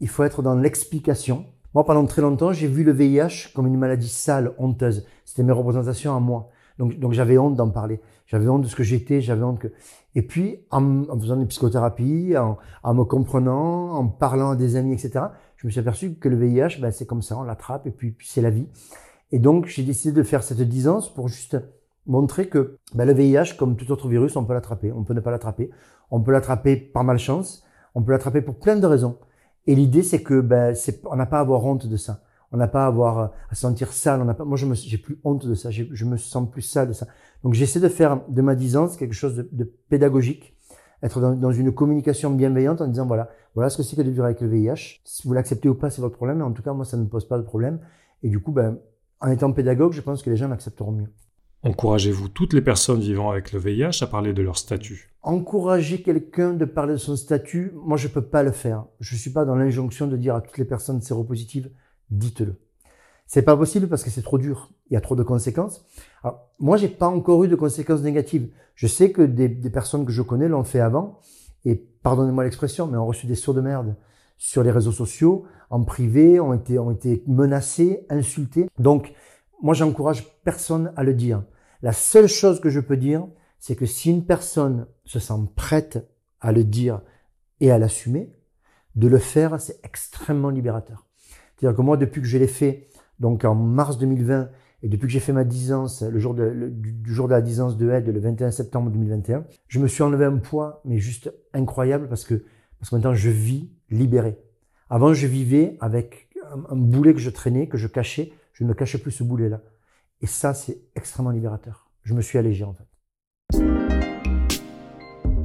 il 0.00 0.08
faut 0.08 0.22
être 0.24 0.42
dans 0.42 0.54
l'explication. 0.54 1.46
Moi, 1.74 1.84
pendant 1.84 2.04
très 2.06 2.22
longtemps, 2.22 2.52
j'ai 2.52 2.68
vu 2.68 2.84
le 2.84 2.92
VIH 2.92 3.52
comme 3.54 3.66
une 3.66 3.78
maladie 3.78 4.08
sale, 4.08 4.54
honteuse. 4.58 5.06
C'était 5.24 5.42
mes 5.42 5.52
représentations 5.52 6.14
à 6.14 6.20
moi. 6.20 6.50
Donc, 6.78 6.98
donc 6.98 7.12
j'avais 7.12 7.38
honte 7.38 7.56
d'en 7.56 7.70
parler. 7.70 8.00
J'avais 8.26 8.48
honte 8.48 8.62
de 8.62 8.68
ce 8.68 8.76
que 8.76 8.82
j'étais, 8.82 9.20
j'avais 9.20 9.42
honte 9.42 9.58
que... 9.58 9.68
Et 10.14 10.22
puis, 10.22 10.66
en, 10.70 11.04
faisant 11.18 11.36
des 11.36 11.46
psychothérapies, 11.46 12.36
en, 12.36 12.58
en, 12.82 12.94
me 12.94 13.04
comprenant, 13.04 13.92
en 13.92 14.06
parlant 14.06 14.50
à 14.50 14.56
des 14.56 14.76
amis, 14.76 14.92
etc., 14.92 15.26
je 15.56 15.66
me 15.66 15.70
suis 15.70 15.80
aperçu 15.80 16.14
que 16.14 16.28
le 16.28 16.36
VIH, 16.36 16.80
ben, 16.80 16.90
c'est 16.90 17.06
comme 17.06 17.22
ça, 17.22 17.38
on 17.38 17.42
l'attrape 17.42 17.86
et 17.86 17.90
puis, 17.90 18.10
puis 18.10 18.26
c'est 18.28 18.42
la 18.42 18.50
vie. 18.50 18.68
Et 19.30 19.38
donc, 19.38 19.66
j'ai 19.66 19.82
décidé 19.82 20.12
de 20.12 20.22
faire 20.22 20.42
cette 20.42 20.60
disance 20.60 21.12
pour 21.12 21.28
juste 21.28 21.56
montrer 22.06 22.48
que 22.48 22.78
ben, 22.94 23.04
le 23.04 23.12
VIH, 23.12 23.56
comme 23.58 23.76
tout 23.76 23.90
autre 23.90 24.08
virus, 24.08 24.36
on 24.36 24.44
peut 24.44 24.54
l'attraper, 24.54 24.92
on 24.92 25.04
peut 25.04 25.14
ne 25.14 25.20
pas 25.20 25.30
l'attraper. 25.30 25.70
On 26.10 26.20
peut 26.20 26.32
l'attraper 26.32 26.76
par 26.76 27.04
malchance, 27.04 27.64
on 27.94 28.02
peut 28.02 28.12
l'attraper 28.12 28.42
pour 28.42 28.56
plein 28.56 28.76
de 28.76 28.86
raisons. 28.86 29.18
Et 29.66 29.74
l'idée, 29.74 30.02
c'est 30.02 30.22
que 30.22 30.40
ben, 30.40 30.74
on 31.04 31.16
n'a 31.16 31.26
pas 31.26 31.38
à 31.38 31.40
avoir 31.40 31.64
honte 31.64 31.86
de 31.86 31.96
ça. 31.96 32.22
On 32.50 32.58
n'a 32.58 32.68
pas 32.68 32.84
à 32.84 32.86
avoir 32.86 33.32
à 33.50 33.54
se 33.54 33.62
sentir 33.62 33.92
sale. 33.92 34.20
On 34.20 34.24
n'a 34.24 34.34
pas. 34.34 34.44
Moi, 34.44 34.56
je 34.56 34.66
me, 34.66 34.74
j'ai 34.74 34.98
plus 34.98 35.18
honte 35.24 35.46
de 35.46 35.54
ça. 35.54 35.70
Je 35.70 36.04
me 36.04 36.16
sens 36.16 36.50
plus 36.50 36.62
sale 36.62 36.88
de 36.88 36.92
ça. 36.92 37.06
Donc, 37.42 37.54
j'essaie 37.54 37.80
de 37.80 37.88
faire 37.88 38.20
de 38.28 38.42
ma 38.42 38.54
disance 38.54 38.96
quelque 38.96 39.14
chose 39.14 39.48
de, 39.50 39.64
pédagogique, 39.88 40.54
être 41.02 41.20
dans, 41.20 41.52
une 41.52 41.72
communication 41.72 42.30
bienveillante 42.30 42.80
en 42.82 42.88
disant 42.88 43.06
voilà, 43.06 43.30
voilà 43.54 43.70
ce 43.70 43.78
que 43.78 43.82
c'est 43.82 43.96
que 43.96 44.02
de 44.02 44.10
vivre 44.10 44.24
avec 44.24 44.40
le 44.40 44.48
VIH. 44.48 45.00
Si 45.04 45.26
vous 45.26 45.32
l'acceptez 45.32 45.68
ou 45.68 45.74
pas, 45.74 45.88
c'est 45.88 46.02
votre 46.02 46.16
problème. 46.16 46.42
En 46.42 46.52
tout 46.52 46.62
cas, 46.62 46.72
moi, 46.72 46.84
ça 46.84 46.96
ne 46.96 47.04
me 47.04 47.08
pose 47.08 47.26
pas 47.26 47.38
de 47.38 47.42
problème. 47.42 47.80
Et 48.22 48.28
du 48.28 48.40
coup, 48.40 48.52
ben, 48.52 48.78
en 49.20 49.30
étant 49.30 49.50
pédagogue, 49.52 49.92
je 49.92 50.02
pense 50.02 50.22
que 50.22 50.28
les 50.28 50.36
gens 50.36 50.48
l'accepteront 50.48 50.92
mieux. 50.92 51.08
Encouragez-vous 51.64 52.28
toutes 52.28 52.54
les 52.54 52.60
personnes 52.60 53.00
vivant 53.00 53.30
avec 53.30 53.52
le 53.52 53.60
VIH 53.60 54.02
à 54.02 54.08
parler 54.08 54.32
de 54.32 54.42
leur 54.42 54.58
statut 54.58 55.14
Encourager 55.22 56.02
quelqu'un 56.02 56.54
de 56.54 56.64
parler 56.64 56.94
de 56.94 56.98
son 56.98 57.14
statut, 57.14 57.72
moi 57.76 57.96
je 57.96 58.08
peux 58.08 58.22
pas 58.22 58.42
le 58.42 58.50
faire. 58.50 58.86
Je 58.98 59.14
suis 59.14 59.30
pas 59.30 59.44
dans 59.44 59.54
l'injonction 59.54 60.08
de 60.08 60.16
dire 60.16 60.34
à 60.34 60.40
toutes 60.40 60.58
les 60.58 60.64
personnes 60.64 61.00
séropositives, 61.00 61.70
dites-le. 62.10 62.56
C'est 63.26 63.42
pas 63.42 63.56
possible 63.56 63.86
parce 63.86 64.02
que 64.02 64.10
c'est 64.10 64.22
trop 64.22 64.38
dur. 64.38 64.72
Il 64.90 64.94
y 64.94 64.96
a 64.96 65.00
trop 65.00 65.14
de 65.14 65.22
conséquences. 65.22 65.84
Alors, 66.24 66.50
moi, 66.58 66.76
j'ai 66.76 66.88
pas 66.88 67.06
encore 67.06 67.44
eu 67.44 67.48
de 67.48 67.54
conséquences 67.54 68.02
négatives. 68.02 68.50
Je 68.74 68.88
sais 68.88 69.12
que 69.12 69.22
des, 69.22 69.48
des 69.48 69.70
personnes 69.70 70.04
que 70.04 70.12
je 70.12 70.22
connais 70.22 70.48
l'ont 70.48 70.64
fait 70.64 70.80
avant 70.80 71.20
et 71.64 71.76
pardonnez-moi 71.76 72.42
l'expression, 72.42 72.88
mais 72.88 72.98
ont 72.98 73.06
reçu 73.06 73.28
des 73.28 73.36
sauts 73.36 73.54
de 73.54 73.60
merde 73.60 73.94
sur 74.36 74.64
les 74.64 74.72
réseaux 74.72 74.90
sociaux, 74.90 75.44
en 75.70 75.84
privé, 75.84 76.40
ont 76.40 76.52
été, 76.52 76.80
ont 76.80 76.90
été 76.90 77.22
menacés, 77.28 78.04
insultés. 78.10 78.68
Donc, 78.80 79.14
moi, 79.62 79.74
j'encourage 79.74 80.26
personne 80.42 80.92
à 80.96 81.04
le 81.04 81.14
dire. 81.14 81.44
La 81.82 81.92
seule 81.92 82.28
chose 82.28 82.60
que 82.60 82.70
je 82.70 82.80
peux 82.80 82.96
dire, 82.96 83.26
c'est 83.58 83.74
que 83.74 83.86
si 83.86 84.10
une 84.10 84.24
personne 84.24 84.86
se 85.04 85.18
sent 85.18 85.34
prête 85.56 86.08
à 86.40 86.52
le 86.52 86.64
dire 86.64 87.00
et 87.60 87.70
à 87.70 87.78
l'assumer, 87.78 88.32
de 88.94 89.08
le 89.08 89.18
faire, 89.18 89.60
c'est 89.60 89.84
extrêmement 89.84 90.50
libérateur. 90.50 91.06
C'est-à-dire 91.56 91.76
que 91.76 91.82
moi, 91.82 91.96
depuis 91.96 92.20
que 92.20 92.26
je 92.26 92.38
l'ai 92.38 92.46
fait, 92.46 92.88
donc 93.18 93.44
en 93.44 93.54
mars 93.54 93.98
2020, 93.98 94.50
et 94.84 94.88
depuis 94.88 95.06
que 95.06 95.12
j'ai 95.12 95.20
fait 95.20 95.32
ma 95.32 95.44
disance, 95.44 96.02
le 96.02 96.18
jour 96.18 96.34
de, 96.34 96.70
du 96.70 97.14
jour 97.14 97.28
de 97.28 97.32
la 97.32 97.40
disance 97.40 97.76
de 97.76 97.88
aide, 97.90 98.08
le 98.08 98.18
21 98.18 98.50
septembre 98.50 98.90
2021, 98.90 99.44
je 99.68 99.78
me 99.78 99.86
suis 99.86 100.02
enlevé 100.02 100.24
un 100.24 100.38
poids, 100.38 100.80
mais 100.84 100.98
juste 100.98 101.32
incroyable 101.52 102.08
parce 102.08 102.24
que, 102.24 102.44
parce 102.80 102.90
que 102.90 102.96
maintenant 102.96 103.14
je 103.14 103.30
vis 103.30 103.70
libéré. 103.90 104.38
Avant, 104.90 105.14
je 105.14 105.26
vivais 105.26 105.76
avec 105.80 106.28
un, 106.52 106.74
un 106.74 106.76
boulet 106.76 107.14
que 107.14 107.20
je 107.20 107.30
traînais, 107.30 107.68
que 107.68 107.78
je 107.78 107.86
cachais. 107.86 108.32
Je 108.52 108.64
ne 108.64 108.72
cachais 108.72 108.98
plus 108.98 109.12
ce 109.12 109.22
boulet-là. 109.22 109.60
Et 110.22 110.26
ça, 110.26 110.54
c'est 110.54 110.78
extrêmement 110.94 111.30
libérateur. 111.30 111.90
Je 112.04 112.14
me 112.14 112.22
suis 112.22 112.38
allégé 112.38 112.64
en 112.64 112.74
fait. 112.74 112.86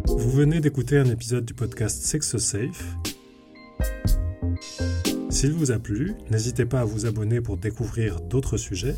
Vous 0.07 0.31
venez 0.31 0.59
d'écouter 0.59 0.97
un 0.97 1.05
épisode 1.05 1.45
du 1.45 1.53
podcast 1.53 2.03
Sex 2.03 2.37
Safe. 2.37 2.95
S'il 5.29 5.53
vous 5.53 5.71
a 5.71 5.79
plu, 5.79 6.13
n'hésitez 6.29 6.65
pas 6.65 6.81
à 6.81 6.85
vous 6.85 7.05
abonner 7.05 7.41
pour 7.41 7.57
découvrir 7.57 8.21
d'autres 8.21 8.57
sujets. 8.57 8.95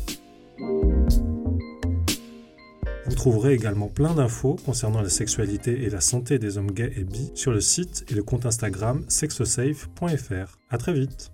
Vous 3.06 3.16
trouverez 3.16 3.54
également 3.54 3.88
plein 3.88 4.14
d'infos 4.14 4.56
concernant 4.64 5.02
la 5.02 5.08
sexualité 5.08 5.82
et 5.84 5.90
la 5.90 6.00
santé 6.00 6.38
des 6.38 6.58
hommes 6.58 6.70
gays 6.70 6.92
et 6.96 7.04
bi 7.04 7.32
sur 7.34 7.52
le 7.52 7.60
site 7.60 8.04
et 8.10 8.14
le 8.14 8.22
compte 8.22 8.46
Instagram 8.46 9.04
sexosafe.fr. 9.08 10.58
À 10.70 10.78
très 10.78 10.92
vite. 10.92 11.32